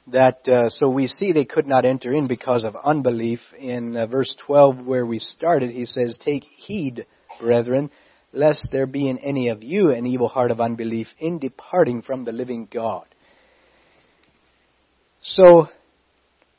[0.08, 3.40] that uh, so we see they could not enter in because of unbelief.
[3.58, 7.06] In uh, verse 12, where we started, he says, "Take heed,
[7.40, 7.90] brethren,
[8.32, 12.24] lest there be in any of you an evil heart of unbelief in departing from
[12.24, 13.06] the living God."
[15.22, 15.68] So,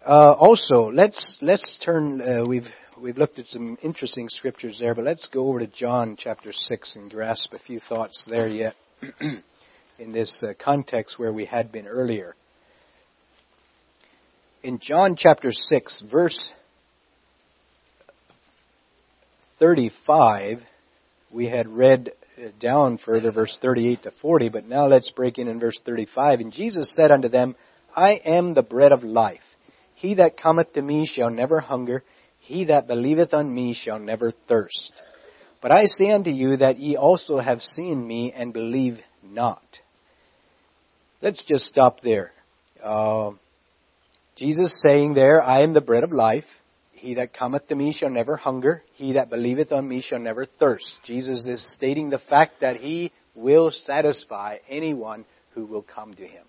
[0.06, 2.22] uh, also let's let's turn.
[2.22, 2.68] Uh, we've
[3.00, 6.96] we've looked at some interesting scriptures there, but let's go over to John chapter six
[6.96, 8.76] and grasp a few thoughts there yet.
[10.00, 12.36] in this uh, context where we had been earlier.
[14.64, 16.54] In John chapter 6, verse
[19.60, 20.62] 35,
[21.32, 25.48] we had read uh, down further, verse 38 to 40, but now let's break in
[25.48, 26.42] in verse 35.
[26.42, 27.56] And Jesus said unto them,
[27.96, 29.42] I am the bread of life.
[29.96, 32.04] He that cometh to me shall never hunger,
[32.40, 34.94] he that believeth on me shall never thirst.
[35.62, 39.80] But I say unto you that ye also have seen me and believe not.
[41.22, 42.32] Let's just stop there.
[42.82, 43.32] Uh,
[44.36, 46.46] Jesus saying there, I am the bread of life.
[46.92, 48.84] He that cometh to me shall never hunger.
[48.94, 51.00] He that believeth on me shall never thirst.
[51.04, 56.46] Jesus is stating the fact that he will satisfy anyone who will come to him.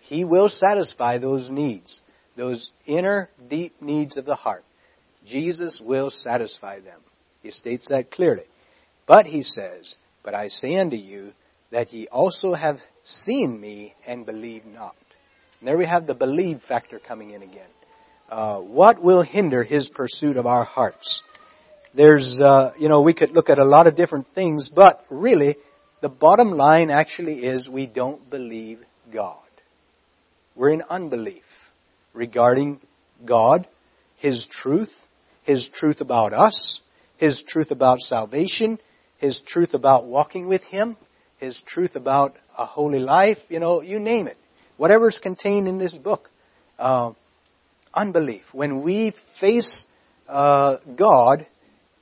[0.00, 2.02] He will satisfy those needs,
[2.36, 4.64] those inner deep needs of the heart.
[5.26, 7.00] Jesus will satisfy them.
[7.42, 8.44] He states that clearly.
[9.06, 11.32] But he says, But I say unto you
[11.70, 14.96] that ye also have seen me and believe not.
[15.60, 17.68] And there we have the believe factor coming in again.
[18.28, 21.22] Uh, what will hinder his pursuit of our hearts?
[21.94, 25.56] There's, uh, you know, we could look at a lot of different things, but really,
[26.00, 28.80] the bottom line actually is we don't believe
[29.12, 29.38] God.
[30.56, 31.44] We're in unbelief
[32.12, 32.80] regarding
[33.24, 33.68] God,
[34.16, 34.92] His truth,
[35.44, 36.80] His truth about us,
[37.18, 38.78] His truth about salvation,
[39.18, 40.96] His truth about walking with Him,
[41.44, 44.36] his truth about a holy life, you know, you name it.
[44.76, 46.30] Whatever's contained in this book.
[46.78, 47.12] Uh,
[47.92, 48.42] unbelief.
[48.52, 49.86] When we face
[50.28, 51.46] uh, God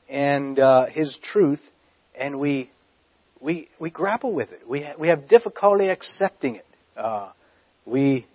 [0.08, 1.60] and uh, His truth,
[2.18, 2.70] and we
[3.42, 4.68] we, we grapple with it.
[4.68, 6.66] We, ha- we have difficulty accepting it.
[6.96, 7.32] Uh,
[7.84, 8.26] we,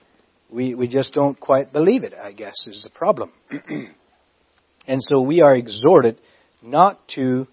[0.50, 3.32] we, we just don't quite believe it, I guess, is the problem.
[4.88, 6.20] and so we are exhorted
[6.62, 7.48] not to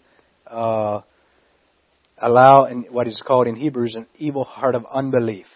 [0.48, 1.02] uh,
[2.18, 5.46] allow in what is called in Hebrews an evil heart of unbelief.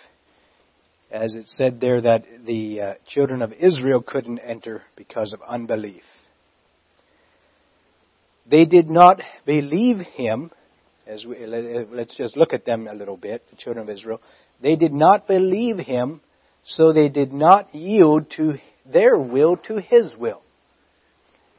[1.11, 6.03] As it said there that the uh, children of Israel couldn't enter because of unbelief.
[8.47, 10.51] They did not believe him,
[11.07, 14.21] as we, let's just look at them a little bit, the children of Israel.
[14.61, 16.21] They did not believe him,
[16.65, 18.55] so they did not yield to
[18.91, 20.43] their will to his will.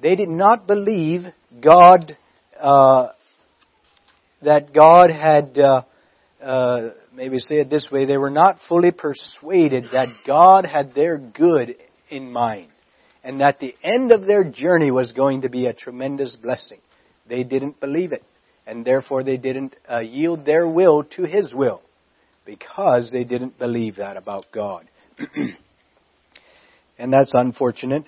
[0.02, 1.26] They did not believe
[1.62, 2.18] God
[2.60, 3.10] uh,
[4.42, 5.84] that God had, uh,
[6.42, 11.18] uh, maybe say it this way, they were not fully persuaded that God had their
[11.18, 11.76] good
[12.10, 12.70] in mind
[13.24, 16.80] and that the end of their journey was going to be a tremendous blessing.
[17.28, 18.24] They didn't believe it,
[18.66, 21.82] and therefore they didn't uh, yield their will to His will
[22.46, 24.90] because they didn't believe that about God.
[26.98, 28.06] and that's unfortunate.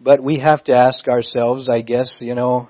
[0.00, 2.68] But we have to ask ourselves, I guess, you know,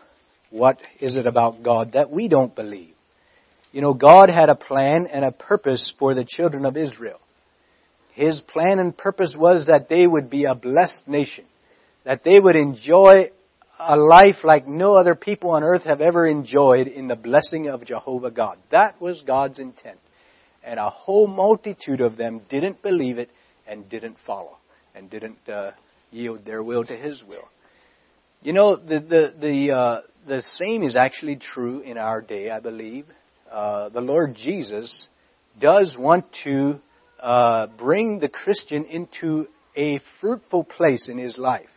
[0.50, 2.94] what is it about God that we don't believe?
[3.72, 7.20] You know, God had a plan and a purpose for the children of Israel.
[8.14, 11.44] His plan and purpose was that they would be a blessed nation,
[12.04, 13.30] that they would enjoy
[13.78, 17.84] a life like no other people on earth have ever enjoyed in the blessing of
[17.84, 18.58] Jehovah God.
[18.70, 19.98] That was God's intent.
[20.64, 23.30] And a whole multitude of them didn't believe it
[23.66, 24.56] and didn't follow
[24.94, 25.72] and didn't uh,
[26.10, 27.48] yield their will to His will.
[28.40, 32.60] You know, the, the, the, uh, the same is actually true in our day, I
[32.60, 33.04] believe.
[33.50, 35.08] Uh, the Lord Jesus
[35.60, 36.80] does want to
[37.18, 41.68] uh, bring the Christian into a fruitful place in his life.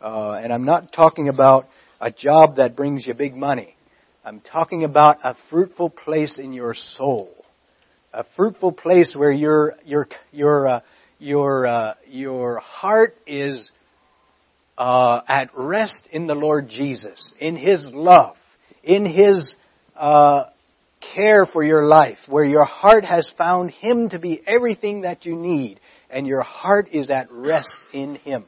[0.00, 1.66] Uh, and I'm not talking about
[2.00, 3.76] a job that brings you big money.
[4.24, 7.32] I'm talking about a fruitful place in your soul.
[8.12, 10.80] A fruitful place where your, your, your, uh,
[11.20, 13.70] your, uh, your heart is
[14.76, 18.36] uh, at rest in the Lord Jesus, in His love,
[18.82, 19.56] in His
[19.96, 20.44] uh,
[21.00, 25.36] care for your life, where your heart has found Him to be everything that you
[25.36, 28.44] need, and your heart is at rest in Him.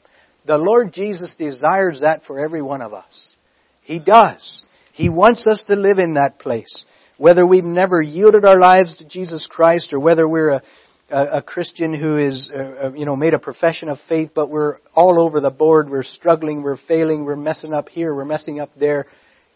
[0.46, 3.34] The Lord Jesus desires that for every one of us.
[3.82, 4.64] He does.
[4.92, 6.86] He wants us to live in that place.
[7.18, 10.62] Whether we've never yielded our lives to Jesus Christ or whether we're a
[11.11, 14.50] a, a Christian who is, uh, uh, you know, made a profession of faith, but
[14.50, 15.88] we're all over the board.
[15.88, 16.62] We're struggling.
[16.62, 17.24] We're failing.
[17.24, 18.14] We're messing up here.
[18.14, 19.07] We're messing up there.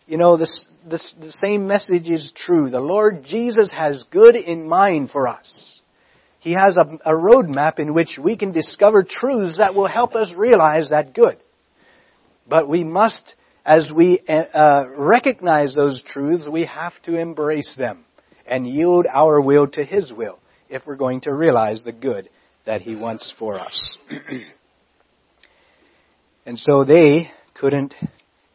[0.07, 2.71] You know, this, this, the same message is true.
[2.71, 5.81] The Lord Jesus has good in mind for us.
[6.41, 10.35] He has a, a roadmap in which we can discover truths that will help us
[10.35, 11.37] realize that good.
[12.49, 18.05] But we must, as we uh, uh recognize those truths, we have to embrace them
[18.47, 20.40] and yield our will to His will
[20.71, 22.31] if we're going to realize the good
[22.65, 23.99] that He wants for us.
[26.47, 27.95] and so they couldn't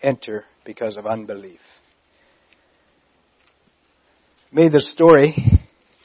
[0.02, 1.60] enter because of unbelief.
[4.52, 5.36] May the story,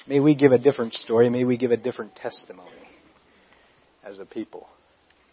[0.08, 2.68] may we give a different story, may we give a different testimony
[4.02, 4.66] as a people,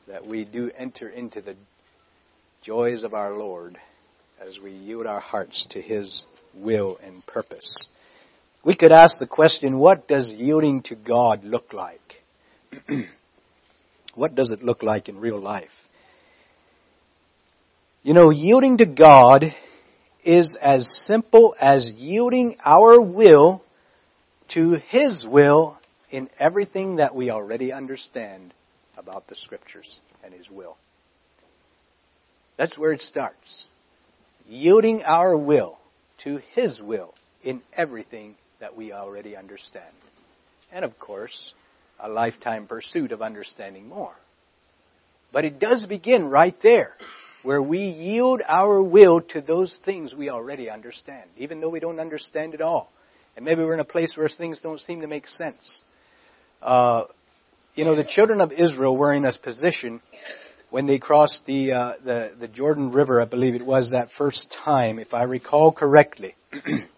[0.07, 1.55] that we do enter into the
[2.61, 3.77] joys of our Lord
[4.39, 7.87] as we yield our hearts to His will and purpose.
[8.67, 12.21] We could ask the question, what does yielding to God look like?
[14.13, 15.71] what does it look like in real life?
[18.03, 19.45] You know, yielding to God
[20.25, 23.63] is as simple as yielding our will
[24.49, 25.79] to His will
[26.11, 28.53] in everything that we already understand
[28.97, 30.75] about the Scriptures and His will.
[32.57, 33.69] That's where it starts.
[34.45, 35.77] Yielding our will
[36.25, 39.85] to His will in everything that we already understand.
[40.71, 41.53] And of course,
[41.99, 44.15] a lifetime pursuit of understanding more.
[45.31, 46.93] But it does begin right there,
[47.43, 51.99] where we yield our will to those things we already understand, even though we don't
[51.99, 52.91] understand it all.
[53.35, 55.83] And maybe we're in a place where things don't seem to make sense.
[56.61, 57.05] Uh,
[57.75, 60.01] you know, the children of Israel were in a position
[60.69, 64.51] when they crossed the, uh, the, the Jordan River, I believe it was that first
[64.65, 66.35] time, if I recall correctly.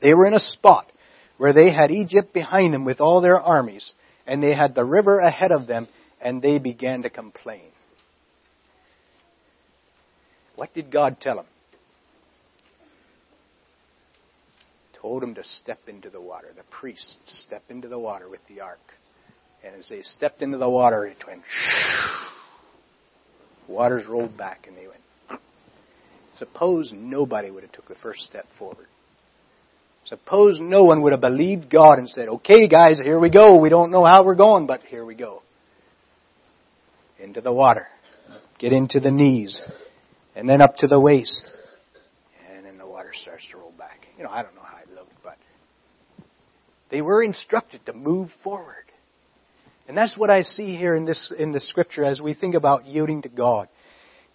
[0.00, 0.90] They were in a spot
[1.36, 3.94] where they had Egypt behind them with all their armies,
[4.26, 5.88] and they had the river ahead of them,
[6.20, 7.70] and they began to complain.
[10.56, 11.46] What did God tell them?
[14.92, 16.48] Told them to step into the water.
[16.56, 18.80] The priests step into the water with the ark.
[19.64, 21.42] And as they stepped into the water, it went
[23.68, 25.40] waters rolled back and they went.
[26.34, 28.86] Suppose nobody would have took the first step forward.
[30.08, 33.60] Suppose no one would have believed God and said, okay guys, here we go.
[33.60, 35.42] We don't know how we're going, but here we go.
[37.18, 37.88] Into the water.
[38.58, 39.60] Get into the knees.
[40.34, 41.52] And then up to the waist.
[42.50, 44.06] And then the water starts to roll back.
[44.16, 45.36] You know, I don't know how it looked, but
[46.88, 48.84] they were instructed to move forward.
[49.88, 52.86] And that's what I see here in this, in the scripture as we think about
[52.86, 53.68] yielding to God.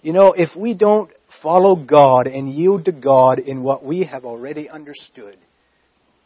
[0.03, 1.11] You know, if we don't
[1.41, 5.35] follow God and yield to God in what we have already understood,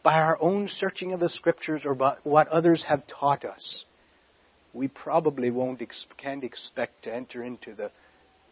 [0.08, 3.84] by our own searching of the scriptures or by what others have taught us,
[4.72, 5.82] we probably won't
[6.16, 7.90] can't expect to enter into the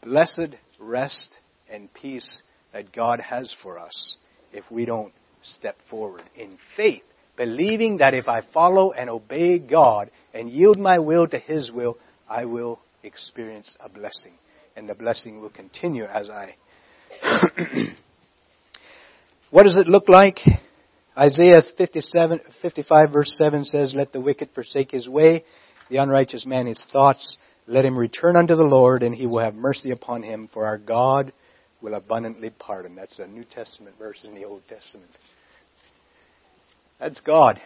[0.03, 1.39] blessed rest
[1.71, 2.43] and peace
[2.75, 4.19] that God has for us
[4.53, 7.05] if we don't step forward in faith,
[7.39, 11.97] believing that if I follow and obey God and yield my will to His will,
[12.29, 14.35] I will experience a blessing.
[14.77, 16.55] And the blessing will continue as I.
[19.51, 20.41] what does it look like?
[21.19, 25.45] Isaiah 57, 55 verse 7 says, Let the wicked forsake his way,
[25.89, 27.39] the unrighteous man his thoughts.
[27.67, 30.79] Let him return unto the Lord, and he will have mercy upon him, for our
[30.79, 31.33] God
[31.81, 32.95] will abundantly pardon.
[32.95, 35.11] That's a New Testament verse in the Old Testament.
[37.01, 37.61] That's God.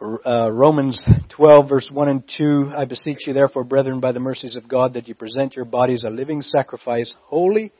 [0.00, 4.56] Uh, Romans 12 verse 1 and 2, I beseech you therefore, brethren, by the mercies
[4.56, 7.72] of God, that you present your bodies a living sacrifice, holy,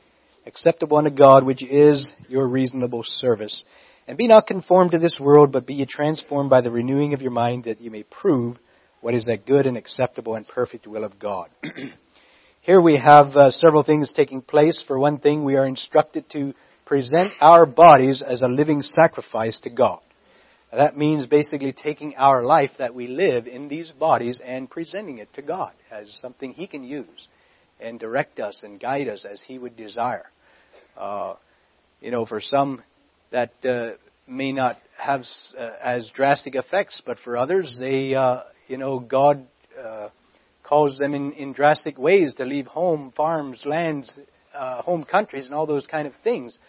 [0.47, 3.65] acceptable unto God, which is your reasonable service.
[4.07, 7.21] And be not conformed to this world, but be ye transformed by the renewing of
[7.21, 8.57] your mind, that ye may prove
[9.01, 11.49] what is that good and acceptable and perfect will of God.
[12.61, 14.83] Here we have uh, several things taking place.
[14.85, 16.53] For one thing, we are instructed to
[16.85, 20.01] present our bodies as a living sacrifice to God.
[20.71, 25.33] That means basically taking our life that we live in these bodies and presenting it
[25.33, 27.27] to God as something He can use
[27.79, 30.25] and direct us and guide us as He would desire.
[30.97, 31.35] Uh,
[32.01, 32.81] you know, for some
[33.31, 33.91] that uh,
[34.27, 35.23] may not have
[35.57, 39.45] uh, as drastic effects, but for others, they, uh, you know, God
[39.79, 40.09] uh,
[40.63, 44.19] calls them in, in drastic ways to leave home, farms, lands,
[44.53, 46.59] uh, home countries, and all those kind of things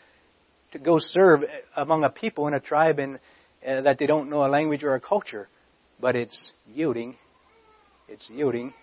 [0.73, 3.19] to go serve among a people in a tribe in,
[3.63, 5.49] that they don't know a language or a culture.
[6.01, 7.17] But it's yielding,
[8.09, 8.75] it's yielding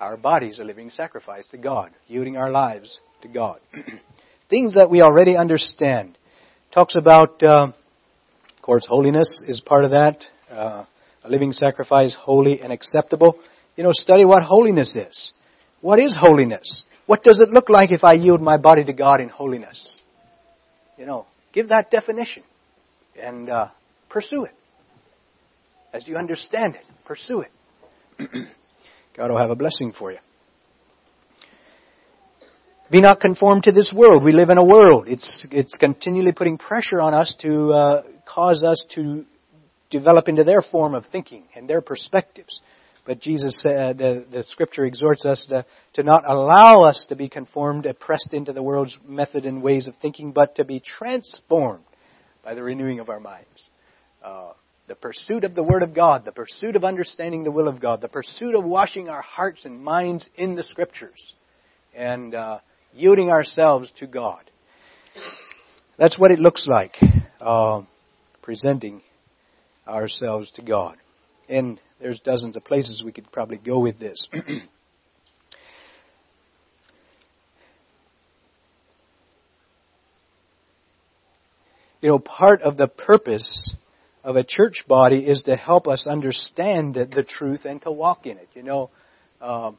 [0.00, 3.60] our bodies a living sacrifice to God, yielding our lives to God.
[4.52, 6.18] things that we already understand.
[6.72, 7.72] Talks about, uh,
[8.54, 10.26] of course, holiness is part of that.
[10.50, 10.84] Uh,
[11.24, 13.40] a living sacrifice, holy and acceptable.
[13.76, 15.32] You know, study what holiness is.
[15.80, 16.84] What is holiness?
[17.06, 20.02] What does it look like if I yield my body to God in holiness?
[20.98, 21.24] You know,
[21.54, 22.42] give that definition
[23.18, 23.68] and uh,
[24.10, 24.52] pursue it.
[25.94, 27.52] As you understand it, pursue it.
[29.16, 30.18] God will have a blessing for you.
[32.92, 34.22] Be not conformed to this world.
[34.22, 35.08] We live in a world.
[35.08, 39.24] It's, it's continually putting pressure on us to uh, cause us to
[39.88, 42.60] develop into their form of thinking and their perspectives.
[43.06, 45.64] But Jesus, uh, the, the scripture exhorts us to,
[45.94, 49.96] to not allow us to be conformed, pressed into the world's method and ways of
[49.96, 51.84] thinking, but to be transformed
[52.44, 53.70] by the renewing of our minds.
[54.22, 54.52] Uh,
[54.88, 58.02] the pursuit of the Word of God, the pursuit of understanding the will of God,
[58.02, 61.34] the pursuit of washing our hearts and minds in the Scriptures,
[61.94, 62.58] and uh,
[62.94, 64.42] yielding ourselves to God.
[65.98, 66.96] That's what it looks like,
[67.40, 67.82] uh,
[68.42, 69.02] presenting
[69.86, 70.96] ourselves to God.
[71.48, 74.28] And there's dozens of places we could probably go with this.
[82.00, 83.76] you know, part of the purpose
[84.24, 88.38] of a church body is to help us understand the, truth and to walk in
[88.38, 88.48] it.
[88.54, 88.90] You know,
[89.40, 89.78] um,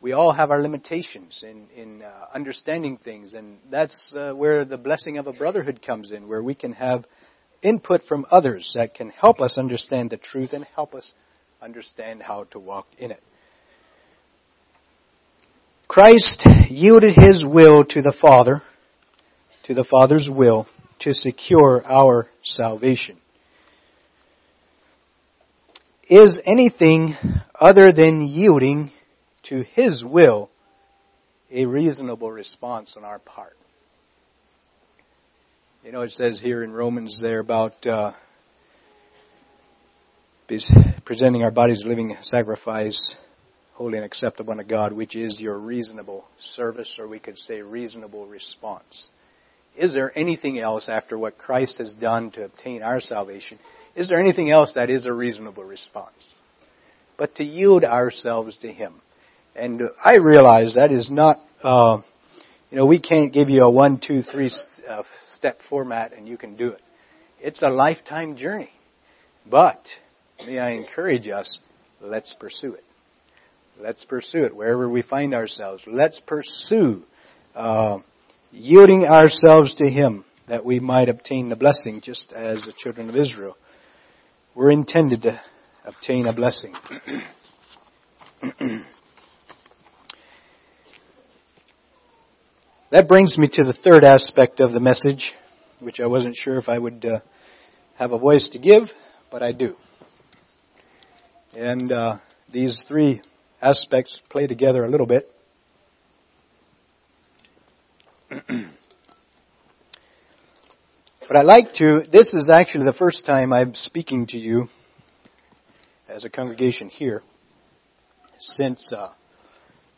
[0.00, 4.78] we all have our limitations in, in uh, understanding things, and that's uh, where the
[4.78, 7.04] blessing of a brotherhood comes in, where we can have
[7.62, 11.14] input from others that can help us understand the truth and help us
[11.60, 13.22] understand how to walk in it.
[15.88, 18.62] Christ yielded his will to the Father,
[19.64, 20.68] to the Father's will,
[21.00, 23.16] to secure our salvation.
[26.08, 27.14] Is anything
[27.58, 28.92] other than yielding
[29.48, 30.50] to His will
[31.50, 33.56] a reasonable response on our part.
[35.84, 38.12] You know, it says here in Romans there about uh,
[41.04, 43.16] presenting our bodies a living sacrifice,
[43.72, 48.26] holy and acceptable unto God, which is your reasonable service, or we could say reasonable
[48.26, 49.08] response.
[49.76, 53.58] Is there anything else after what Christ has done to obtain our salvation?
[53.94, 56.38] Is there anything else that is a reasonable response?
[57.16, 59.00] But to yield ourselves to Him.
[59.58, 62.00] And I realize that is not, uh,
[62.70, 64.50] You know, we can't give you a one, two, three
[64.86, 66.82] uh, step format and you can do it.
[67.40, 68.70] It's a lifetime journey.
[69.44, 69.80] But,
[70.46, 71.60] may I encourage us,
[72.00, 72.84] let's pursue it.
[73.80, 75.82] Let's pursue it wherever we find ourselves.
[75.86, 77.02] Let's pursue
[77.54, 78.00] uh,
[78.52, 83.16] yielding ourselves to Him that we might obtain the blessing, just as the children of
[83.16, 83.56] Israel
[84.54, 85.40] were intended to
[85.84, 86.74] obtain a blessing.
[92.90, 95.34] that brings me to the third aspect of the message,
[95.78, 97.20] which I wasn't sure if I would uh,
[97.96, 98.84] have a voice to give,
[99.30, 99.76] but I do.
[101.54, 102.16] And uh,
[102.50, 103.20] these three
[103.60, 105.30] aspects play together a little bit.
[108.30, 108.56] but
[111.36, 114.68] I'd like to, this is actually the first time I'm speaking to you
[116.08, 117.22] as a congregation here
[118.38, 119.12] since uh,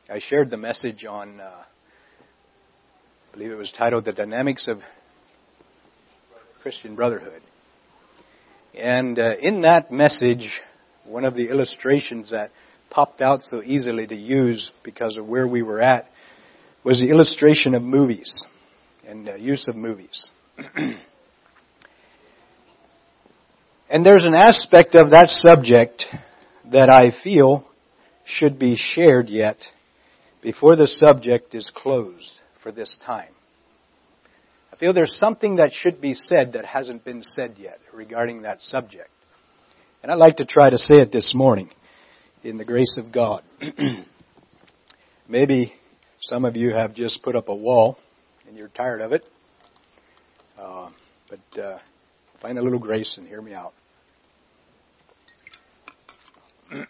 [0.09, 1.65] I shared the message on, uh,
[3.31, 4.83] I believe it was titled The Dynamics of
[6.63, 7.43] Christian Brotherhood.
[8.75, 10.61] And uh, in that message,
[11.05, 12.51] one of the illustrations that
[12.91, 16.07] popped out so easily to use because of where we were at
[16.83, 18.47] was the illustration of movies
[19.07, 20.33] and uh, use of movies.
[23.89, 26.07] and there's an aspect of that subject
[26.73, 27.65] that I feel
[28.25, 29.59] should be shared yet
[30.43, 33.33] before the subject is closed for this time.
[34.73, 38.63] I feel there's something that should be said that hasn't been said yet regarding that
[38.63, 39.11] subject.
[40.03, 41.71] And I'd like to try to say it this morning
[42.43, 43.43] in the grace of God.
[45.29, 45.75] Maybe
[46.21, 47.99] some of you have just put up a wall
[48.49, 49.29] and you're tired of it.
[50.59, 50.91] Uh,
[51.29, 51.79] but uh,
[52.41, 53.73] find a little grace and hear me out.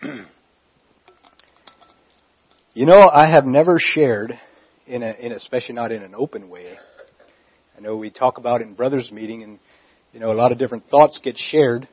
[2.75, 4.39] you know, I have never shared,
[4.91, 6.77] in, a, in especially not in an open way.
[7.77, 9.59] I know we talk about in brothers' meeting, and
[10.13, 11.89] you know a lot of different thoughts get shared.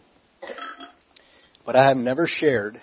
[1.65, 2.81] But I have never shared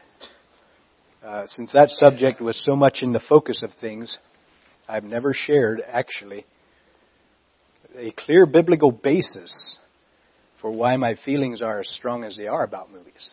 [1.25, 4.19] uh, since that subject was so much in the focus of things,
[4.87, 6.45] I've never shared actually
[7.97, 9.79] a clear biblical basis
[10.61, 13.33] for why my feelings are as strong as they are about movies.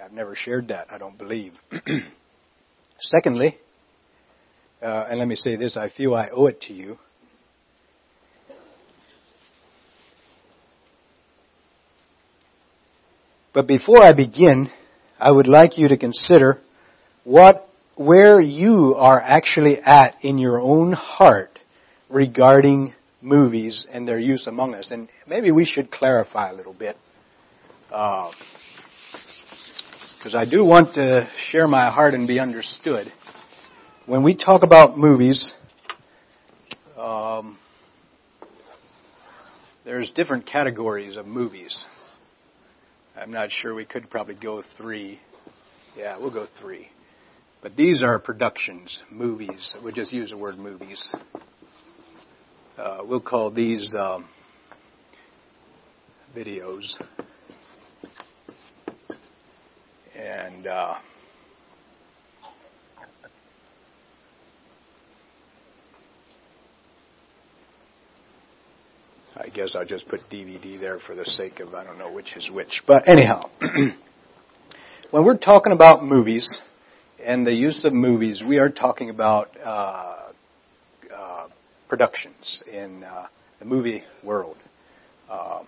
[0.00, 1.54] I've never shared that, I don't believe.
[3.00, 3.58] Secondly,
[4.82, 6.98] uh, and let me say this, I feel I owe it to you.
[13.52, 14.68] But before I begin,
[15.18, 16.58] I would like you to consider
[17.24, 17.66] what,
[17.96, 21.58] where you are actually at in your own heart
[22.10, 24.90] regarding movies and their use among us.
[24.90, 26.98] And maybe we should clarify a little bit.
[27.88, 28.34] Because
[30.34, 33.10] uh, I do want to share my heart and be understood.
[34.06, 35.52] When we talk about movies,
[36.96, 37.58] um,
[39.84, 41.88] there's different categories of movies.
[43.16, 43.74] I'm not sure.
[43.74, 45.18] We could probably go three.
[45.96, 46.88] Yeah, we'll go three.
[47.62, 49.76] But these are productions, movies.
[49.82, 51.12] We'll just use the word movies.
[52.78, 54.28] Uh, we'll call these um,
[56.32, 56.96] videos.
[60.14, 60.98] And uh,
[69.38, 72.36] I guess I'll just put DVD there for the sake of I don't know which
[72.36, 72.82] is which.
[72.86, 73.50] But anyhow,
[75.10, 76.62] when we're talking about movies
[77.22, 80.30] and the use of movies, we are talking about uh,
[81.14, 81.48] uh,
[81.86, 83.26] productions in uh,
[83.58, 84.56] the movie world.
[85.28, 85.64] Uh,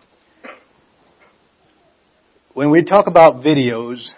[2.55, 4.13] when we talk about videos,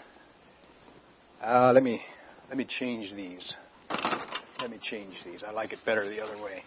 [1.42, 2.02] uh, let me
[2.48, 3.56] let me change these.
[4.60, 5.42] Let me change these.
[5.42, 6.62] I like it better the other way.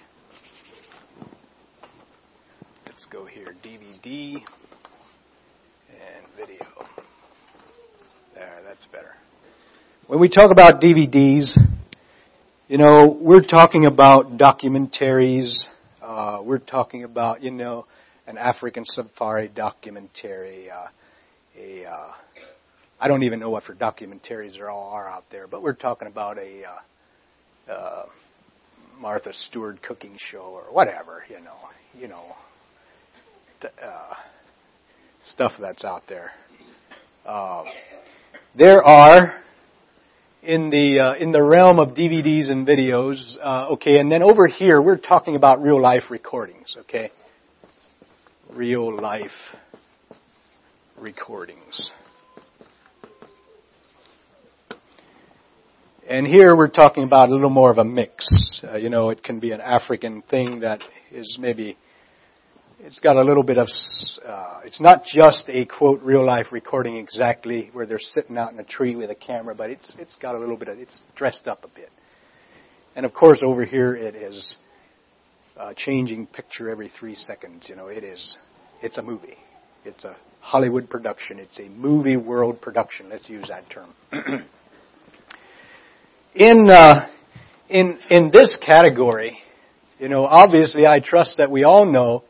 [2.94, 4.36] Let's go here, DVD
[5.90, 6.64] and video.
[8.36, 9.16] There, that's better.
[10.06, 11.58] When we talk about DVDs,
[12.68, 15.66] you know, we're talking about documentaries.
[16.04, 17.88] Uh, we're talking about, you know,
[18.28, 20.70] an African safari documentary.
[20.70, 20.90] Uh,
[21.60, 22.12] a, uh,
[23.00, 26.08] I don't even know what for documentaries there all are out there, but we're talking
[26.08, 28.06] about a uh, uh,
[29.00, 31.58] Martha Stewart cooking show or whatever, you know,
[32.00, 32.36] you know,
[33.66, 34.14] uh,
[35.22, 36.32] stuff that's out there.
[37.26, 37.66] Uh,
[38.56, 39.34] there are
[40.42, 43.38] in the uh, in the realm of DVDs and videos.
[43.42, 46.76] Uh, okay, and then over here we're talking about real life recordings.
[46.82, 47.12] Okay,
[48.52, 49.56] real life
[51.00, 51.92] recordings.
[56.06, 58.62] And here we're talking about a little more of a mix.
[58.62, 61.78] Uh, you know, it can be an African thing that is maybe,
[62.86, 63.70] it's got a little bit of,
[64.26, 68.60] uh, it's not just a quote real life recording exactly where they're sitting out in
[68.60, 71.48] a tree with a camera, but it's, it's got a little bit of, it's dressed
[71.48, 71.90] up a bit.
[72.94, 74.58] And of course over here it is
[75.56, 77.70] a changing picture every three seconds.
[77.70, 78.38] You know, it is,
[78.82, 79.38] it's a movie.
[79.86, 81.40] It's a Hollywood production.
[81.40, 83.08] It's a movie world production.
[83.08, 83.94] Let's use that term.
[86.36, 87.08] in uh,
[87.70, 89.38] in in this category,
[90.00, 92.24] you know, obviously, I trust that we all know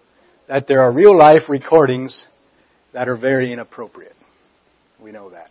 [0.53, 2.27] that there are real life recordings
[2.91, 4.15] that are very inappropriate.
[5.01, 5.49] We know that.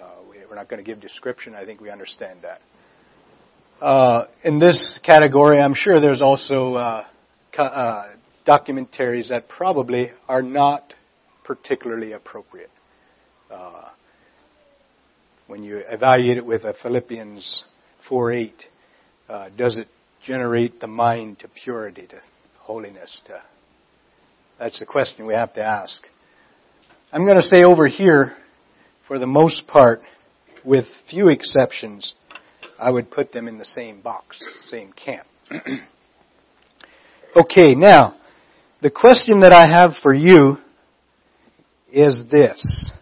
[0.00, 1.54] Uh, we, are not going to give description.
[1.54, 2.62] I think we understand that.
[3.78, 7.06] Uh, in this category, I'm sure there's also uh,
[7.58, 8.08] uh,
[8.46, 10.94] documentaries that probably are not
[11.44, 12.70] particularly appropriate.
[13.50, 13.90] Uh,
[15.46, 17.66] when you evaluate it with a Philippians
[18.08, 18.52] 4:8,
[19.28, 19.88] uh, does it
[20.22, 22.16] generate the mind to purity, to
[22.70, 23.20] holiness?
[23.26, 23.42] To
[24.56, 26.06] that's the question we have to ask.
[27.12, 28.36] I'm going to say over here,
[29.08, 30.02] for the most part,
[30.64, 32.14] with few exceptions,
[32.78, 35.26] I would put them in the same box, same camp.
[37.36, 38.14] okay, now
[38.80, 40.58] the question that I have for you
[41.90, 42.92] is this.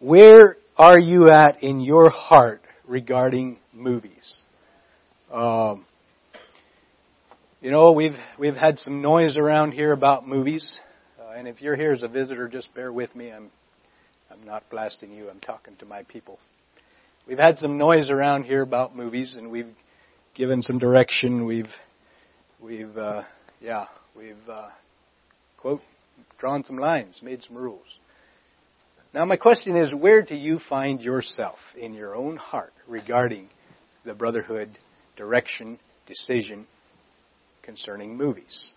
[0.00, 4.44] Where are you at in your heart regarding movies?
[5.30, 5.84] Um,
[7.60, 10.80] you know, we've we've had some noise around here about movies,
[11.20, 13.30] uh, and if you're here as a visitor, just bear with me.
[13.30, 13.50] I'm
[14.30, 15.28] I'm not blasting you.
[15.28, 16.38] I'm talking to my people.
[17.26, 19.74] We've had some noise around here about movies, and we've
[20.34, 21.44] given some direction.
[21.44, 21.68] We've,
[22.58, 23.24] we've, uh,
[23.60, 24.70] yeah, we've, uh,
[25.58, 25.82] quote,
[26.38, 27.98] drawn some lines, made some rules.
[29.12, 33.50] Now my question is, where do you find yourself in your own heart regarding
[34.04, 34.78] the brotherhood
[35.18, 36.66] direction, decision
[37.62, 38.72] concerning movies?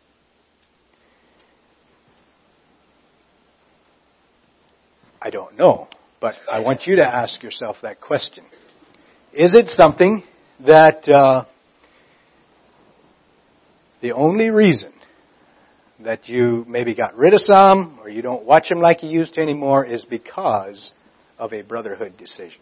[5.22, 5.88] I don't know,
[6.20, 8.44] but I want you to ask yourself that question.
[9.32, 10.24] Is it something
[10.66, 11.46] that uh,
[14.02, 14.92] the only reason
[16.00, 19.36] that you maybe got rid of some or you don't watch them like you used
[19.36, 20.92] to anymore is because
[21.38, 22.62] of a brotherhood decision.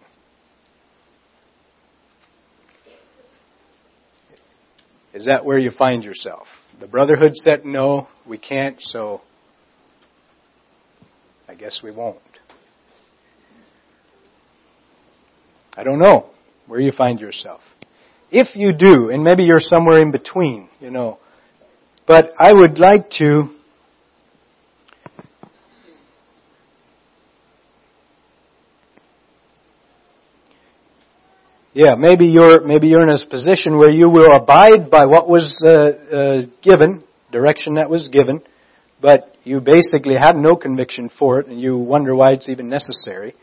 [5.13, 6.47] Is that where you find yourself?
[6.79, 9.21] The brotherhood said no, we can't, so
[11.47, 12.19] I guess we won't.
[15.75, 16.29] I don't know
[16.67, 17.61] where you find yourself.
[18.31, 21.19] If you do, and maybe you're somewhere in between, you know,
[22.05, 23.49] but I would like to
[31.73, 35.63] Yeah, maybe you're maybe you're in a position where you will abide by what was
[35.63, 38.41] uh, uh, given, direction that was given,
[38.99, 43.35] but you basically have no conviction for it, and you wonder why it's even necessary.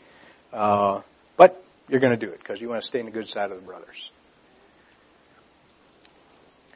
[0.51, 1.03] Uh,
[1.37, 3.51] but you're going to do it because you want to stay in the good side
[3.51, 4.11] of the brothers.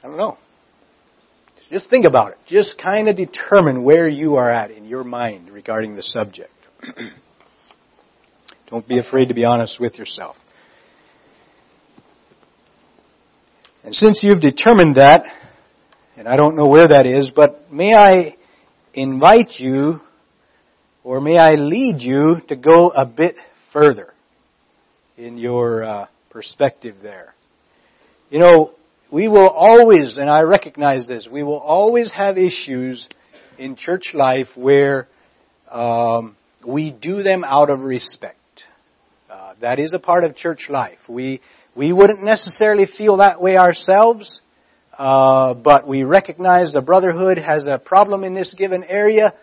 [0.04, 0.38] I don't know.
[1.70, 2.38] Just think about it.
[2.48, 6.52] Just kind of determine where you are at in your mind regarding the subject.
[8.70, 10.38] don't be afraid to be honest with yourself.
[13.92, 15.26] And since you've determined that,
[16.16, 18.38] and I don't know where that is, but may I
[18.94, 20.00] invite you,
[21.04, 23.36] or may I lead you to go a bit
[23.74, 24.14] further
[25.18, 27.36] in your uh, perspective there.
[28.30, 28.72] You know,
[29.12, 33.10] we will always, and I recognize this, we will always have issues
[33.58, 35.10] in church life where
[35.70, 38.38] um, we do them out of respect.
[39.30, 41.00] Uh, that is a part of church life.
[41.10, 41.42] We
[41.76, 44.42] we wouldn't necessarily feel that way ourselves,
[44.98, 49.34] uh, but we recognize the brotherhood has a problem in this given area.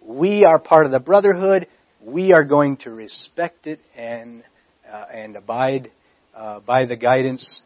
[0.00, 1.66] We are part of the brotherhood.
[2.00, 4.42] We are going to respect it and
[4.88, 5.90] uh, and abide
[6.34, 7.62] uh, by the guidance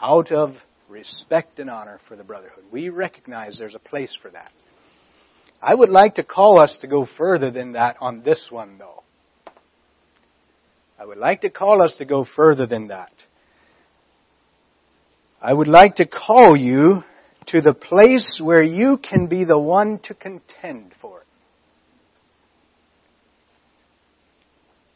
[0.00, 0.56] out of
[0.88, 2.64] respect and honor for the brotherhood.
[2.70, 4.50] We recognize there's a place for that.
[5.62, 9.02] I would like to call us to go further than that on this one, though.
[10.98, 13.12] I would like to call us to go further than that.
[15.44, 17.04] I would like to call you
[17.48, 21.26] to the place where you can be the one to contend for it.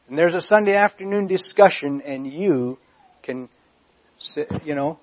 [0.09, 2.79] And there's a Sunday afternoon discussion and you
[3.23, 3.51] can
[4.19, 4.99] sit, you know,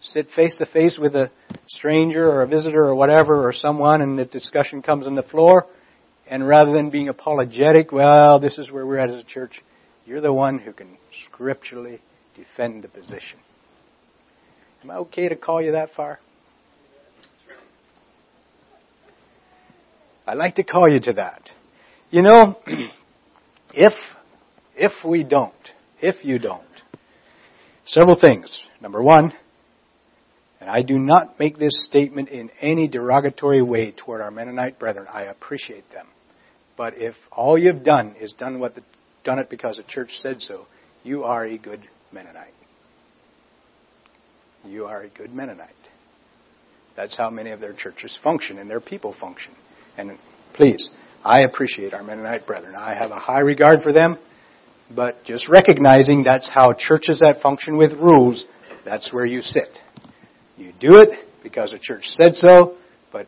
[0.00, 1.30] sit face to face with a
[1.68, 5.68] stranger or a visitor or whatever or someone and the discussion comes on the floor
[6.28, 9.62] And rather than being apologetic, well, this is where we're at as a church,
[10.06, 12.00] you're the one who can scripturally
[12.34, 13.38] defend the position.
[14.82, 16.18] Am I okay to call you that far?
[20.26, 21.50] I'd like to call you to that.
[22.10, 22.56] You know,
[23.74, 23.92] if
[24.76, 25.54] if we don't,
[26.00, 26.66] if you don't,
[27.84, 28.64] several things.
[28.80, 29.32] Number one,
[30.60, 35.06] and I do not make this statement in any derogatory way toward our Mennonite brethren.
[35.12, 36.06] I appreciate them.
[36.76, 38.82] But if all you've done is done what the,
[39.24, 40.66] done it because the church said so,
[41.02, 42.54] you are a good Mennonite.
[44.64, 45.70] You are a good Mennonite.
[46.94, 49.52] That's how many of their churches function and their people function.
[49.96, 50.18] And
[50.52, 50.90] please,
[51.24, 52.74] I appreciate our Mennonite brethren.
[52.76, 54.18] I have a high regard for them,
[54.94, 58.46] but just recognizing that's how churches that function with rules,
[58.84, 59.80] that's where you sit.
[60.56, 62.76] You do it because the church said so,
[63.10, 63.26] but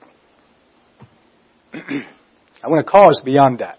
[1.72, 3.78] I want to call us beyond that.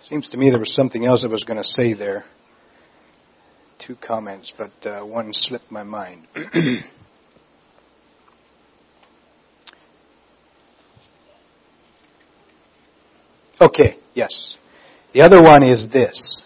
[0.00, 2.24] Seems to me there was something else I was going to say there.
[3.86, 6.26] Two comments, but uh, one slipped my mind.
[13.60, 14.56] okay, yes.
[15.12, 16.42] The other one is this.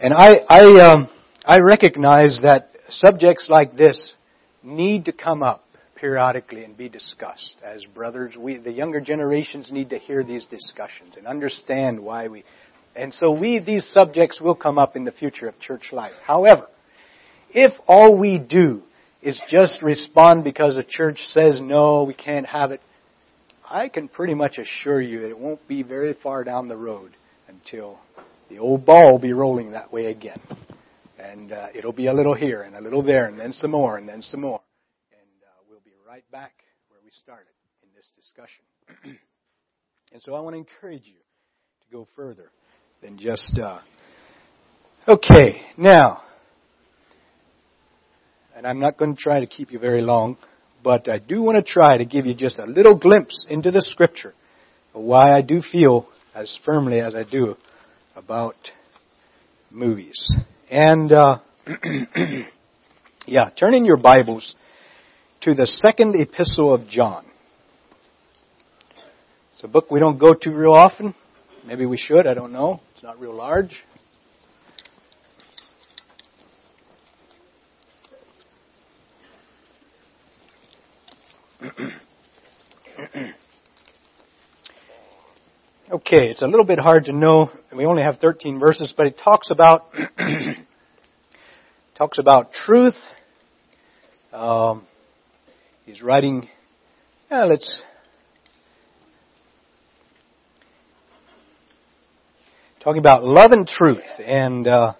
[0.00, 1.08] And I, I, um,
[1.44, 4.14] I recognize that subjects like this
[4.64, 5.64] need to come up
[5.94, 7.56] periodically and be discussed.
[7.62, 12.42] As brothers, we, the younger generations need to hear these discussions and understand why we,
[12.94, 16.14] and so we, these subjects will come up in the future of church life.
[16.24, 16.66] However,
[17.50, 18.82] if all we do
[19.22, 22.80] is just respond because the church says no, we can't have it,
[23.68, 27.12] I can pretty much assure you that it won't be very far down the road
[27.46, 28.00] until
[28.48, 30.40] the old ball will be rolling that way again.
[31.18, 33.96] And uh, it'll be a little here and a little there and then some more
[33.96, 34.60] and then some more.
[35.12, 36.52] And uh, we'll be right back
[36.88, 38.64] where we started in this discussion.
[40.12, 42.50] and so I want to encourage you to go further
[43.02, 43.80] than just, uh,
[45.08, 46.22] okay, now,
[48.54, 50.36] and I'm not going to try to keep you very long,
[50.82, 53.80] but I do want to try to give you just a little glimpse into the
[53.80, 54.34] scripture
[54.94, 57.56] of why I do feel as firmly as I do
[58.16, 58.70] about
[59.70, 60.36] movies.
[60.70, 61.38] And uh,
[63.26, 64.56] yeah, turn in your Bibles
[65.40, 67.24] to the second epistle of John.
[69.52, 71.14] It's a book we don't go to real often.
[71.66, 72.80] Maybe we should, I don't know.
[73.00, 73.82] It's not real large.
[85.90, 87.50] Okay, it's a little bit hard to know.
[87.74, 89.92] We only have 13 verses, but it talks about
[91.96, 92.94] talks about truth.
[94.32, 94.86] Um,
[95.86, 96.48] he's writing.
[97.28, 97.82] Yeah, let's
[102.80, 104.94] talking about love and truth, and uh,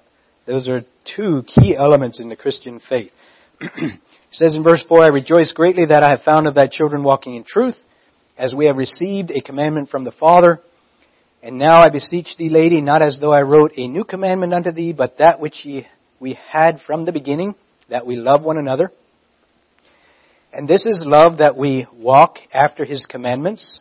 [0.47, 3.11] those are two key elements in the Christian faith.
[3.61, 3.99] he
[4.31, 7.37] says in verse four, "I rejoice greatly that I have found of thy children walking
[7.37, 7.79] in truth,
[8.37, 10.61] as we have received a commandment from the Father."
[11.43, 14.73] And now I beseech thee, lady, not as though I wrote a new commandment unto
[14.73, 15.87] thee, but that which ye,
[16.21, 17.55] we had from the beginning,
[17.89, 18.93] that we love one another.
[20.53, 23.81] And this is love that we walk after his commandments.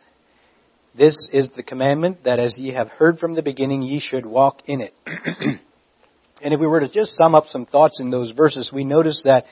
[0.94, 4.62] This is the commandment that as ye have heard from the beginning, ye should walk
[4.66, 4.92] in it.
[6.42, 9.22] and if we were to just sum up some thoughts in those verses, we notice
[9.24, 9.44] that,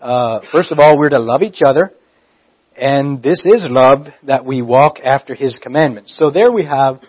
[0.00, 1.92] uh, first of all, we're to love each other.
[2.76, 6.16] And this is love that we walk after his commandments.
[6.16, 7.02] So there we have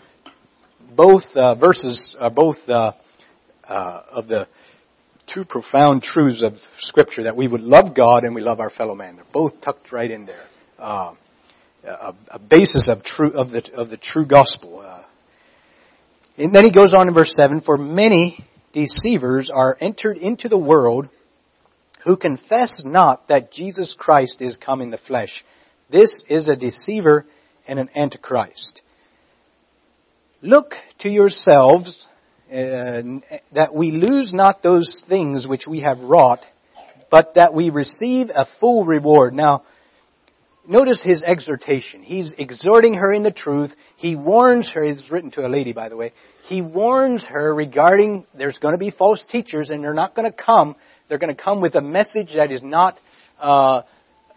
[0.93, 2.91] both uh, verses are both uh,
[3.63, 4.49] uh, of the
[5.33, 8.95] two profound truths of Scripture that we would love God and we love our fellow
[8.95, 9.15] man.
[9.15, 10.45] They're both tucked right in there.
[11.83, 14.81] A, a, basis of true of the of the true gospel.
[14.81, 15.03] Uh,
[16.37, 20.57] and then he goes on in verse seven: For many deceivers are entered into the
[20.57, 21.09] world
[22.03, 25.43] who confess not that Jesus Christ is come in the flesh.
[25.89, 27.25] This is a deceiver
[27.67, 28.81] and an antichrist.
[30.41, 32.07] Look to yourselves
[32.51, 33.01] uh,
[33.53, 36.43] that we lose not those things which we have wrought,
[37.09, 39.33] but that we receive a full reward.
[39.33, 39.63] Now,
[40.67, 42.03] notice his exhortation.
[42.03, 43.73] He's exhorting her in the truth.
[43.95, 46.13] He warns her, it's written to a lady, by the way.
[46.43, 50.35] He warns her regarding there's going to be false teachers and they're not going to
[50.35, 50.75] come.
[51.07, 52.99] They're going to come with a message that is not
[53.39, 53.83] uh,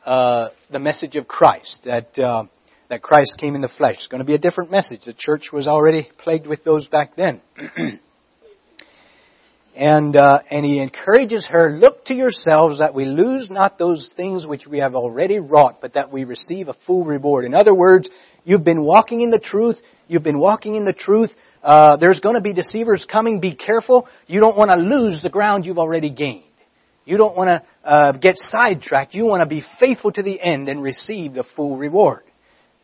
[0.04, 1.84] uh, the message of Christ.
[1.84, 2.44] That uh,
[2.88, 3.96] that Christ came in the flesh.
[3.96, 5.04] It's going to be a different message.
[5.04, 7.40] The church was already plagued with those back then.
[9.74, 14.46] And, uh, and he encourages her, look to yourselves that we lose not those things
[14.46, 17.44] which we have already wrought, but that we receive a full reward.
[17.44, 18.08] In other words,
[18.44, 22.34] you've been walking in the truth, you've been walking in the truth, uh, there's going
[22.34, 24.06] to be deceivers coming, be careful.
[24.26, 26.44] You don't want to lose the ground you've already gained.
[27.06, 29.14] You don't want to uh, get sidetracked.
[29.14, 32.22] You want to be faithful to the end and receive the full reward,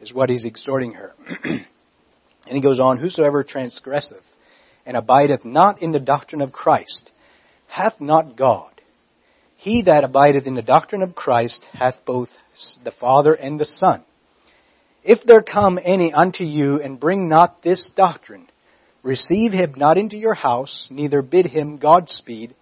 [0.01, 1.13] is what he's exhorting her.
[1.45, 1.67] and
[2.47, 4.25] he goes on, Whosoever transgresseth
[4.91, 7.13] and abideth not in the doctrine of Christ
[7.69, 8.73] hath not God.
[9.57, 12.29] He that abideth in the doctrine of Christ hath both
[12.83, 14.03] the Father and the Son.
[15.05, 18.49] If there come any unto you and bring not this doctrine,
[19.05, 22.57] receive him not into your house, neither bid him Godspeed,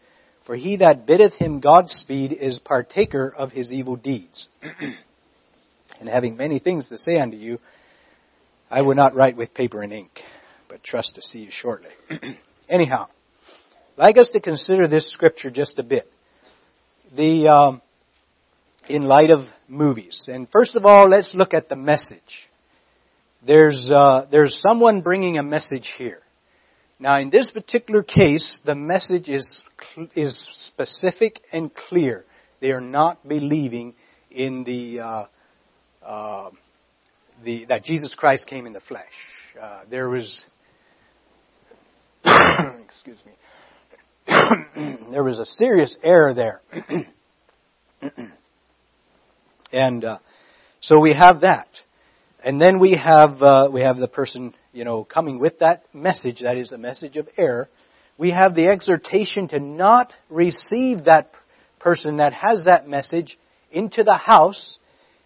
[0.44, 4.50] for he that biddeth him Godspeed is partaker of his evil deeds.
[5.98, 7.58] and having many things to say unto you,
[8.70, 10.22] I would not write with paper and ink
[10.68, 11.90] but trust to see you shortly.
[12.68, 13.06] Anyhow,
[13.96, 16.10] I'd like us to consider this scripture just a bit.
[17.16, 17.82] The um,
[18.88, 22.48] in light of movies, and first of all, let's look at the message.
[23.46, 26.20] There's uh, there's someone bringing a message here.
[27.00, 29.62] Now, in this particular case, the message is
[30.14, 32.24] is specific and clear.
[32.60, 33.94] They are not believing
[34.30, 35.24] in the uh,
[36.02, 36.50] uh,
[37.44, 39.04] the that Jesus Christ came in the flesh.
[39.60, 40.44] Uh, there was
[42.84, 43.32] excuse me,
[45.10, 46.60] there was a serious error there.
[49.72, 50.18] and uh,
[50.80, 51.68] so we have that.
[52.42, 56.40] And then we have uh, we have the person you know coming with that message
[56.40, 57.68] that is a message of error.
[58.16, 61.32] We have the exhortation to not receive that
[61.78, 63.38] person that has that message
[63.70, 64.78] into the house,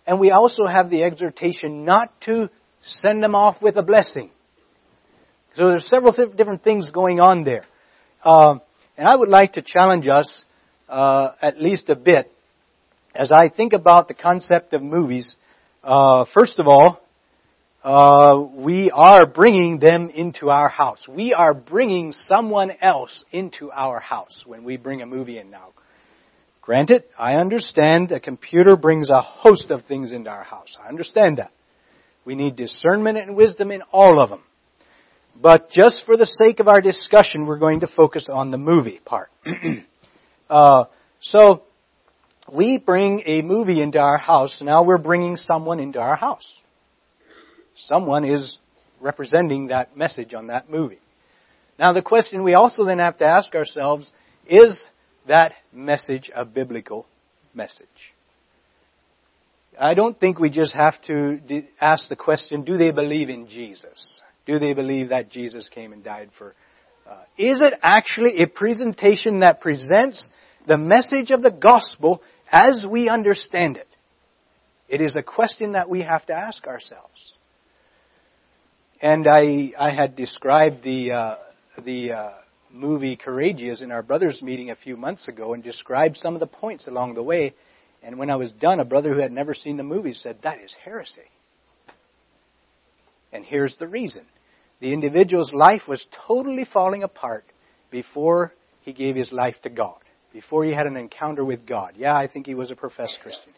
[0.07, 2.51] and we also have the exhortation not to
[2.83, 4.31] send them off with a blessing.
[5.55, 7.65] So there's several th- different things going on there.
[8.25, 8.59] Uh,
[8.97, 10.45] and I would like to challenge us
[10.89, 12.31] uh, at least a bit
[13.15, 15.37] as I think about the concept of movies.
[15.83, 17.01] Uh, first of all,
[17.83, 21.09] uh, we are bringing them into our house.
[21.09, 25.71] We are bringing someone else into our house when we bring a movie in now.
[26.61, 30.77] Granted, I understand a computer brings a host of things into our house.
[30.81, 31.51] I understand that.
[32.25, 34.45] We need discernment and wisdom in all of them.
[35.41, 39.01] But just for the sake of our discussion, we're going to focus on the movie
[39.05, 39.31] part.
[40.51, 40.85] uh,
[41.21, 41.63] so,
[42.53, 44.61] we bring a movie into our house.
[44.63, 46.61] Now we're bringing someone into our house.
[47.77, 48.59] Someone is
[49.01, 50.99] representing that message on that movie.
[51.79, 54.13] Now the question we also then have to ask ourselves,
[54.47, 54.85] is
[55.27, 57.07] that message a biblical
[57.55, 58.15] message?
[59.79, 61.41] I don't think we just have to
[61.81, 64.21] ask the question, do they believe in Jesus?
[64.47, 66.55] Do they believe that Jesus came and died for?
[67.09, 70.31] Uh, is it actually a presentation that presents
[70.67, 73.89] the message of the gospel as we understand it?
[74.89, 77.35] It is a question that we have to ask ourselves.
[79.01, 81.37] And I, I had described the, uh,
[81.83, 82.31] the uh,
[82.71, 86.47] movie Courageous in our brothers' meeting a few months ago and described some of the
[86.47, 87.55] points along the way.
[88.03, 90.61] And when I was done, a brother who had never seen the movie said, That
[90.61, 91.23] is heresy.
[93.33, 94.25] And here's the reason.
[94.81, 97.45] The individual's life was totally falling apart
[97.91, 99.99] before he gave his life to God,
[100.33, 101.95] before he had an encounter with God.
[101.97, 103.53] Yeah, I think he was a professed Christian.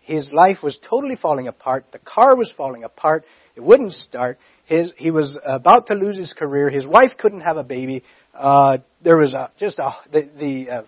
[0.00, 1.86] His life was totally falling apart.
[1.92, 3.24] The car was falling apart.
[3.56, 4.38] It wouldn't start.
[4.66, 6.68] His, he was about to lose his career.
[6.68, 8.04] His wife couldn't have a baby.
[8.32, 10.82] Uh, there was a, just a, the, the uh,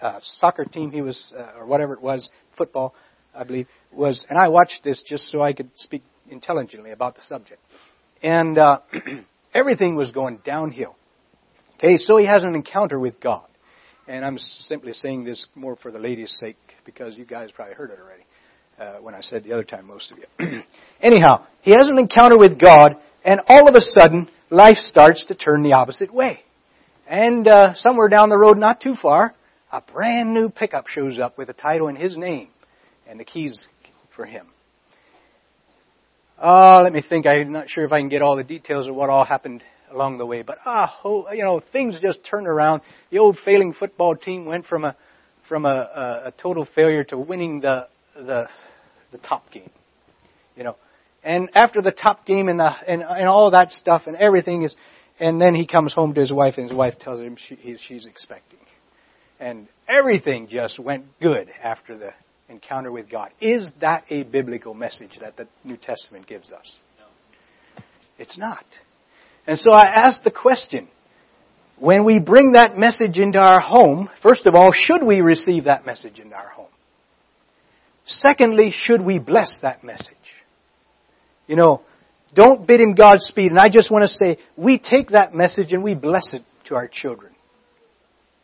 [0.00, 2.94] uh, soccer team he was, uh, or whatever it was, football,
[3.34, 7.22] I believe, was, and I watched this just so I could speak intelligently about the
[7.22, 7.60] subject
[8.22, 8.80] and uh,
[9.54, 10.96] everything was going downhill.
[11.74, 13.46] Okay, so he has an encounter with God.
[14.08, 17.90] And I'm simply saying this more for the ladies' sake because you guys probably heard
[17.90, 18.24] it already
[18.78, 20.60] uh, when I said the other time, most of you.
[21.00, 25.34] Anyhow, he has an encounter with God, and all of a sudden, life starts to
[25.34, 26.40] turn the opposite way.
[27.08, 29.34] And uh, somewhere down the road, not too far,
[29.72, 32.48] a brand new pickup shows up with a title in his name
[33.06, 33.68] and the keys
[34.14, 34.46] for him.
[36.38, 37.26] Uh, let me think.
[37.26, 40.18] I'm not sure if I can get all the details of what all happened along
[40.18, 42.82] the way, but ah, oh, you know, things just turned around.
[43.10, 44.96] The old failing football team went from a
[45.48, 48.50] from a, a, a total failure to winning the the
[49.12, 49.70] the top game.
[50.56, 50.76] You know,
[51.24, 54.76] and after the top game and the and, and all that stuff and everything is,
[55.18, 57.78] and then he comes home to his wife and his wife tells him she, he,
[57.78, 58.60] she's expecting,
[59.40, 62.12] and everything just went good after the
[62.48, 63.30] encounter with God.
[63.40, 66.78] Is that a biblical message that the New Testament gives us?
[66.98, 67.82] No.
[68.18, 68.64] It's not.
[69.46, 70.88] And so I ask the question,
[71.78, 75.84] when we bring that message into our home, first of all, should we receive that
[75.84, 76.70] message into our home?
[78.04, 80.16] Secondly, should we bless that message?
[81.46, 81.82] You know,
[82.34, 83.50] don't bid him Godspeed.
[83.50, 86.76] And I just want to say, we take that message and we bless it to
[86.76, 87.34] our children.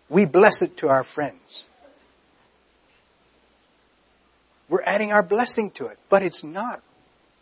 [0.09, 1.64] We bless it to our friends.
[4.72, 5.98] We're adding our blessing to it.
[6.08, 6.82] But it's not,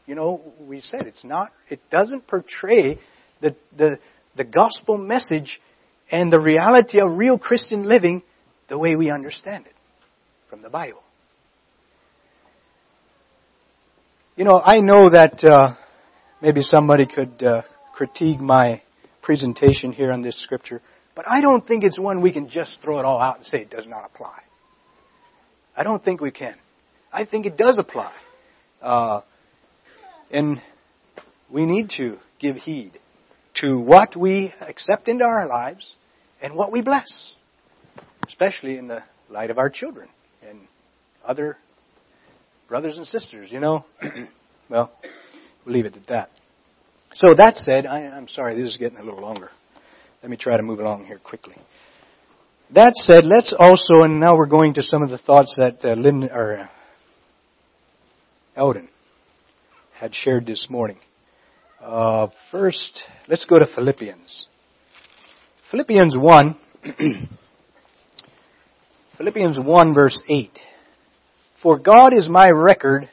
[0.05, 2.99] you know, we said it's not, it doesn't portray
[3.41, 3.99] the, the,
[4.35, 5.61] the gospel message
[6.11, 8.25] and the reality of real Christian living
[8.67, 9.75] the way we understand it
[10.49, 11.05] from the Bible.
[14.35, 15.77] You know, I know that uh,
[16.43, 17.63] maybe somebody could uh,
[17.95, 18.83] critique my
[19.23, 20.83] presentation here on this scripture,
[21.15, 23.61] but I don't think it's one we can just throw it all out and say
[23.61, 24.41] it does not apply.
[25.77, 26.57] I don't think we can.
[27.13, 28.13] I think it does apply.
[28.81, 29.21] Uh,
[30.31, 30.63] and
[31.51, 32.99] we need to give heed
[33.55, 35.95] to what we accept into our lives
[36.41, 37.35] and what we bless,
[38.27, 40.09] especially in the light of our children
[40.43, 40.61] and
[41.25, 41.59] other
[42.69, 43.85] brothers and sisters, you know.
[44.71, 44.93] well,
[45.65, 46.31] we'll leave it at that.
[47.13, 49.51] So that said, I, am sorry, this is getting a little longer.
[50.23, 51.57] Let me try to move along here quickly.
[52.73, 55.95] That said, let's also, and now we're going to some of the thoughts that uh,
[55.95, 56.69] Lynn, or uh,
[58.57, 58.89] Eldon
[59.93, 60.99] had shared this morning.
[61.81, 64.49] Uh, first, let's go to Philippians.
[65.71, 66.57] Philippians 1,
[69.19, 70.59] Philippians 1 verse 8.
[71.63, 73.09] For God is my record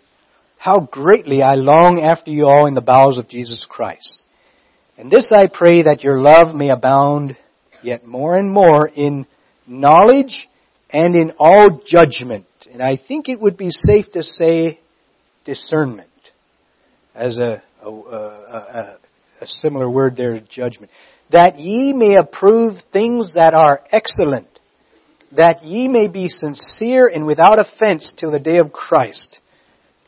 [0.58, 4.22] how greatly I long after you all in the bowels of Jesus Christ.
[4.98, 7.38] And this I pray that your love may abound
[7.84, 9.28] yet more and more in
[9.68, 10.50] knowledge
[10.90, 12.48] and in all judgment.
[12.72, 14.80] And I think it would be safe to say
[15.48, 16.10] discernment
[17.16, 18.98] as a, a, a,
[19.40, 20.92] a similar word there, judgment.
[21.32, 24.48] That ye may approve things that are excellent,
[25.32, 29.40] that ye may be sincere and without offense till the day of Christ.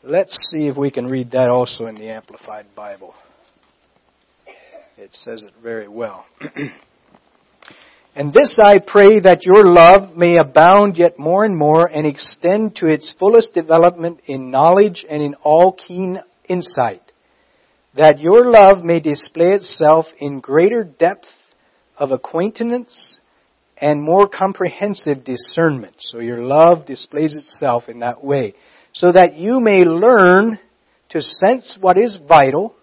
[0.02, 3.14] Let's see if we can read that also in the Amplified Bible.
[4.98, 6.26] It says it very well.
[8.20, 12.76] and this I pray that your love may abound yet more and more and extend
[12.76, 17.00] to its fullest development in knowledge and in all keen insight
[17.94, 21.30] that your love may display itself in greater depth
[21.96, 23.20] of acquaintance
[23.78, 25.94] and more comprehensive discernment.
[26.00, 28.52] So your love displays itself in that way.
[28.92, 30.58] So that you may learn
[31.08, 32.76] to sense what is vital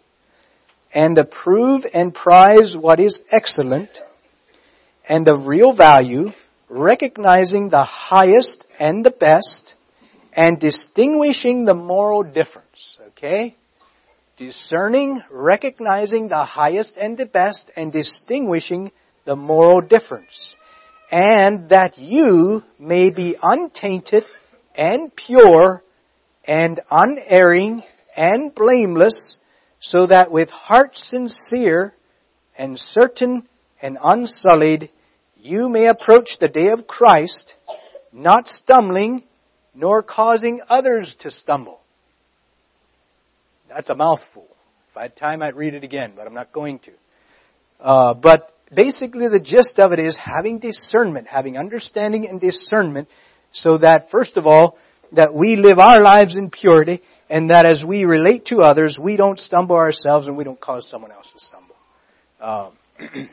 [0.95, 3.91] and approve and prize what is excellent
[5.09, 6.31] and of real value,
[6.69, 9.75] recognizing the highest and the best
[10.33, 12.97] and distinguishing the moral difference.
[13.09, 13.55] Okay?
[14.37, 18.91] discerning, recognizing the highest and the best, and distinguishing
[19.25, 20.55] the moral difference.
[21.11, 24.23] And that you may be untainted
[24.75, 25.83] and pure
[26.47, 27.81] and unerring
[28.15, 29.37] and blameless,
[29.79, 31.93] so that with heart sincere
[32.57, 33.47] and certain
[33.81, 34.91] and unsullied,
[35.41, 37.55] you may approach the day of Christ,
[38.11, 39.23] not stumbling,
[39.73, 41.79] nor causing others to stumble.
[43.69, 44.47] That's a mouthful.
[44.91, 46.91] If I had time, I'd read it again, but I'm not going to.
[47.79, 53.07] Uh, but basically, the gist of it is having discernment, having understanding and discernment,
[53.51, 54.77] so that, first of all,
[55.11, 59.17] that we live our lives in purity, and that as we relate to others, we
[59.17, 61.75] don't stumble ourselves and we don't cause someone else to stumble.
[62.39, 63.29] Um,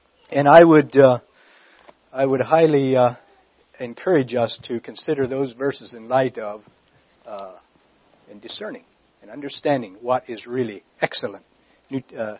[0.30, 1.20] and I would, uh,
[2.12, 3.14] I would highly uh,
[3.78, 6.62] encourage us to consider those verses in light of
[7.26, 7.56] uh,
[8.30, 8.84] in discerning
[9.20, 11.44] and understanding what is really excellent.
[11.90, 12.38] New, uh,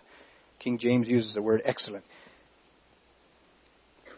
[0.58, 2.04] King James uses the word excellent.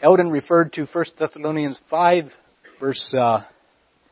[0.00, 2.32] Eldon referred to 1 Thessalonians 5,
[2.78, 3.44] verse uh,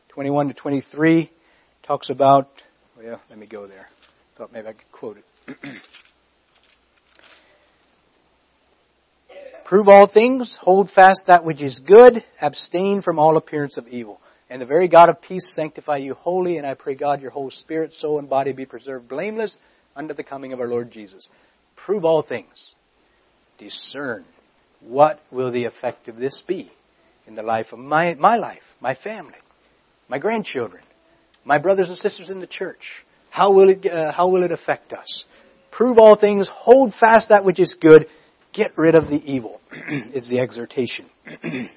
[0.09, 1.31] 21 to 23,
[1.83, 2.49] talks about,
[2.97, 3.87] well, let me go there.
[4.37, 5.57] Thought maybe I could quote it.
[9.69, 14.19] Prove all things, hold fast that which is good, abstain from all appearance of evil.
[14.49, 17.51] And the very God of peace sanctify you wholly, and I pray God your whole
[17.51, 19.59] spirit, soul, and body be preserved blameless
[19.95, 21.29] under the coming of our Lord Jesus.
[21.75, 22.73] Prove all things.
[23.59, 24.25] Discern
[24.79, 26.71] what will the effect of this be
[27.27, 29.37] in the life of my, my life, my family,
[30.07, 30.81] my grandchildren,
[31.45, 33.05] my brothers and sisters in the church.
[33.29, 35.25] How will it, uh, how will it affect us?
[35.69, 38.07] Prove all things, hold fast that which is good,
[38.59, 39.61] get rid of the evil,
[40.13, 41.09] is the exhortation.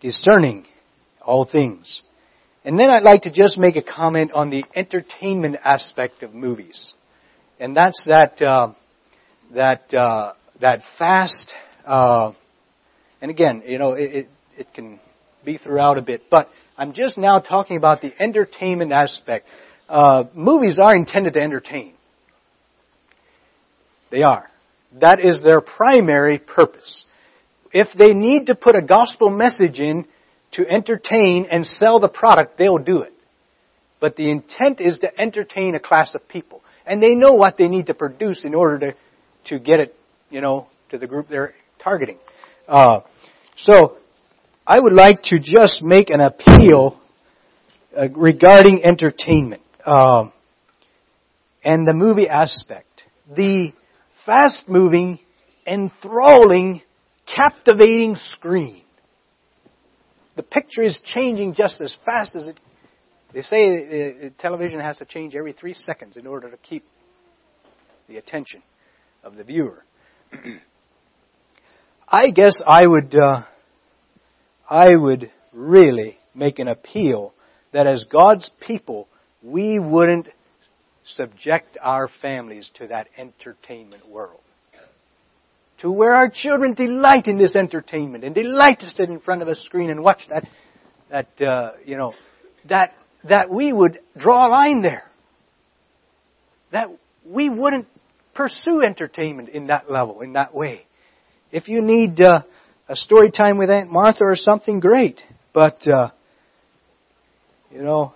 [0.00, 0.66] discerning
[1.20, 2.02] all things.
[2.64, 6.94] And then I'd like to just make a comment on the entertainment aspect of movies.
[7.58, 8.72] And that's that, uh,
[9.54, 11.54] that uh, that fast,
[11.84, 12.32] uh,
[13.20, 15.00] and again, you know, it, it, it can
[15.44, 19.46] be throughout a bit, but I'm just now talking about the entertainment aspect.
[19.88, 21.94] Uh, movies are intended to entertain.
[24.10, 24.50] They are.
[24.98, 27.04] That is their primary purpose.
[27.72, 30.06] If they need to put a gospel message in
[30.52, 33.12] to entertain and sell the product, they'll do it.
[34.00, 36.62] But the intent is to entertain a class of people.
[36.84, 38.96] And they know what they need to produce in order to,
[39.44, 39.94] to get it,
[40.30, 42.18] you know, to the group they're targeting.
[42.66, 43.00] Uh,
[43.56, 43.98] so,
[44.66, 47.00] I would like to just make an appeal
[47.96, 50.30] uh, regarding entertainment uh,
[51.64, 53.04] and the movie aspect.
[53.34, 53.72] The
[54.30, 55.18] fast moving,
[55.66, 56.82] enthralling,
[57.26, 58.82] captivating screen.
[60.36, 62.60] The picture is changing just as fast as it.
[63.34, 66.84] They say uh, television has to change every three seconds in order to keep
[68.06, 68.62] the attention
[69.24, 69.82] of the viewer.
[72.08, 73.42] I guess I would, uh,
[74.68, 77.34] I would really make an appeal
[77.72, 79.08] that as God's people,
[79.42, 80.28] we wouldn't
[81.14, 84.40] subject our families to that entertainment world.
[85.78, 89.48] To where our children delight in this entertainment and delight to sit in front of
[89.48, 90.46] a screen and watch that,
[91.10, 92.12] that, uh, you know,
[92.68, 92.92] that,
[93.24, 95.04] that we would draw a line there.
[96.72, 96.88] That
[97.24, 97.88] we wouldn't
[98.34, 100.86] pursue entertainment in that level, in that way.
[101.50, 102.42] If you need uh,
[102.88, 105.22] a story time with Aunt Martha or something, great.
[105.52, 106.10] But, uh,
[107.72, 108.14] you know,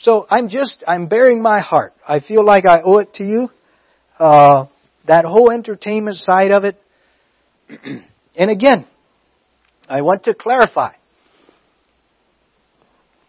[0.00, 1.92] so I'm just, I'm bearing my heart.
[2.08, 3.50] I feel like I owe it to you.
[4.18, 4.66] Uh,
[5.06, 6.80] that whole entertainment side of it.
[8.34, 8.86] and again,
[9.88, 10.92] I want to clarify.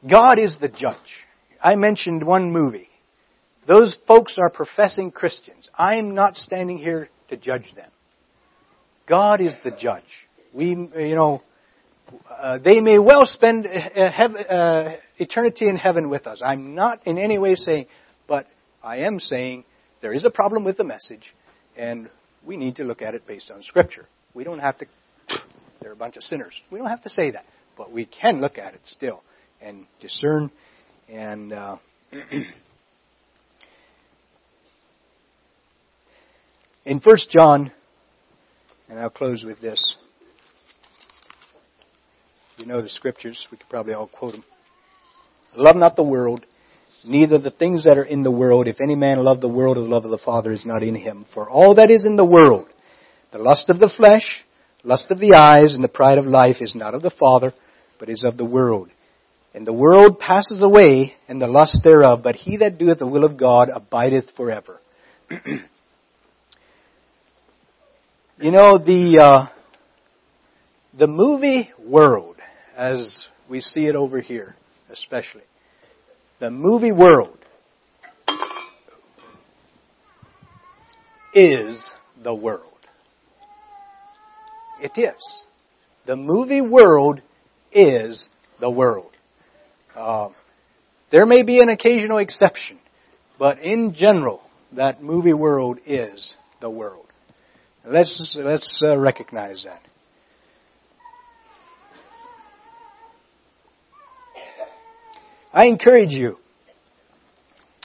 [0.09, 1.25] God is the judge.
[1.61, 2.89] I mentioned one movie.
[3.67, 5.69] Those folks are professing Christians.
[5.77, 7.91] I'm not standing here to judge them.
[9.07, 10.27] God is the judge.
[10.53, 11.43] We, you know,
[12.29, 16.41] uh, they may well spend uh, uh, eternity in heaven with us.
[16.43, 17.87] I'm not in any way saying,
[18.27, 18.47] but
[18.83, 19.65] I am saying
[20.01, 21.33] there is a problem with the message,
[21.77, 22.09] and
[22.45, 24.07] we need to look at it based on Scripture.
[24.33, 24.85] We don't have to,
[25.81, 26.61] they're a bunch of sinners.
[26.71, 27.45] We don't have to say that,
[27.77, 29.23] but we can look at it still
[29.61, 30.51] and discern
[31.09, 31.53] and.
[31.53, 31.77] Uh,
[36.85, 37.71] in 1 John,
[38.89, 39.95] and I'll close with this.
[42.61, 43.47] You know the scriptures.
[43.49, 44.43] We could probably all quote them.
[45.55, 46.45] Love not the world,
[47.03, 48.67] neither the things that are in the world.
[48.67, 51.25] If any man love the world, the love of the Father is not in him.
[51.33, 52.67] For all that is in the world,
[53.31, 54.45] the lust of the flesh,
[54.83, 57.51] lust of the eyes, and the pride of life is not of the Father,
[57.99, 58.91] but is of the world.
[59.55, 63.25] And the world passes away, and the lust thereof, but he that doeth the will
[63.25, 64.79] of God abideth forever.
[68.39, 69.47] you know, the, uh,
[70.93, 72.30] the movie world,
[72.81, 74.55] as we see it over here,
[74.89, 75.43] especially.
[76.39, 77.37] The movie world
[81.35, 81.93] is
[82.23, 82.65] the world.
[84.81, 85.45] It is.
[86.07, 87.21] The movie world
[87.71, 88.29] is
[88.59, 89.15] the world.
[89.95, 90.29] Uh,
[91.11, 92.79] there may be an occasional exception,
[93.37, 94.41] but in general,
[94.71, 97.05] that movie world is the world.
[97.85, 99.81] Let's let's uh, recognize that.
[105.53, 106.37] I encourage you.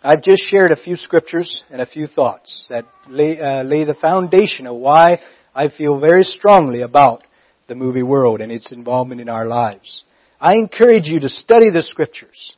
[0.03, 3.95] I've just shared a few scriptures and a few thoughts that lay, uh, lay the
[3.95, 5.21] foundation of why
[5.53, 7.25] I feel very strongly about
[7.67, 10.05] the movie world and its involvement in our lives.
[10.41, 12.57] I encourage you to study the scriptures.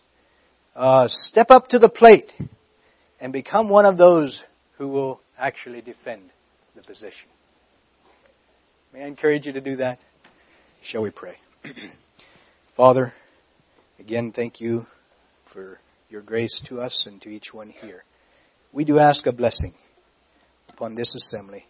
[0.76, 2.34] Uh, step up to the plate
[3.18, 4.44] and become one of those
[4.76, 6.30] who will actually defend
[6.76, 7.28] the position.
[8.92, 9.98] May I encourage you to do that?
[10.82, 11.36] Shall we pray?
[12.76, 13.14] Father,
[13.98, 14.86] again, thank you
[15.58, 18.04] for your grace to us and to each one here.
[18.72, 19.74] We do ask a blessing
[20.68, 21.66] upon this assembly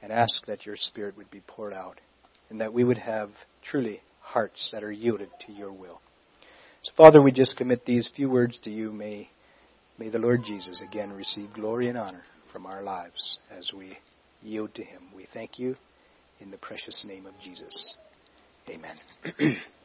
[0.00, 2.00] and ask that your Spirit would be poured out
[2.48, 3.28] and that we would have
[3.62, 6.00] truly hearts that are yielded to your will.
[6.80, 8.92] So, Father, we just commit these few words to you.
[8.92, 9.28] May,
[9.98, 13.98] may the Lord Jesus again receive glory and honor from our lives as we
[14.40, 15.02] yield to him.
[15.14, 15.76] We thank you
[16.40, 17.94] in the precious name of Jesus.
[18.70, 18.96] Amen.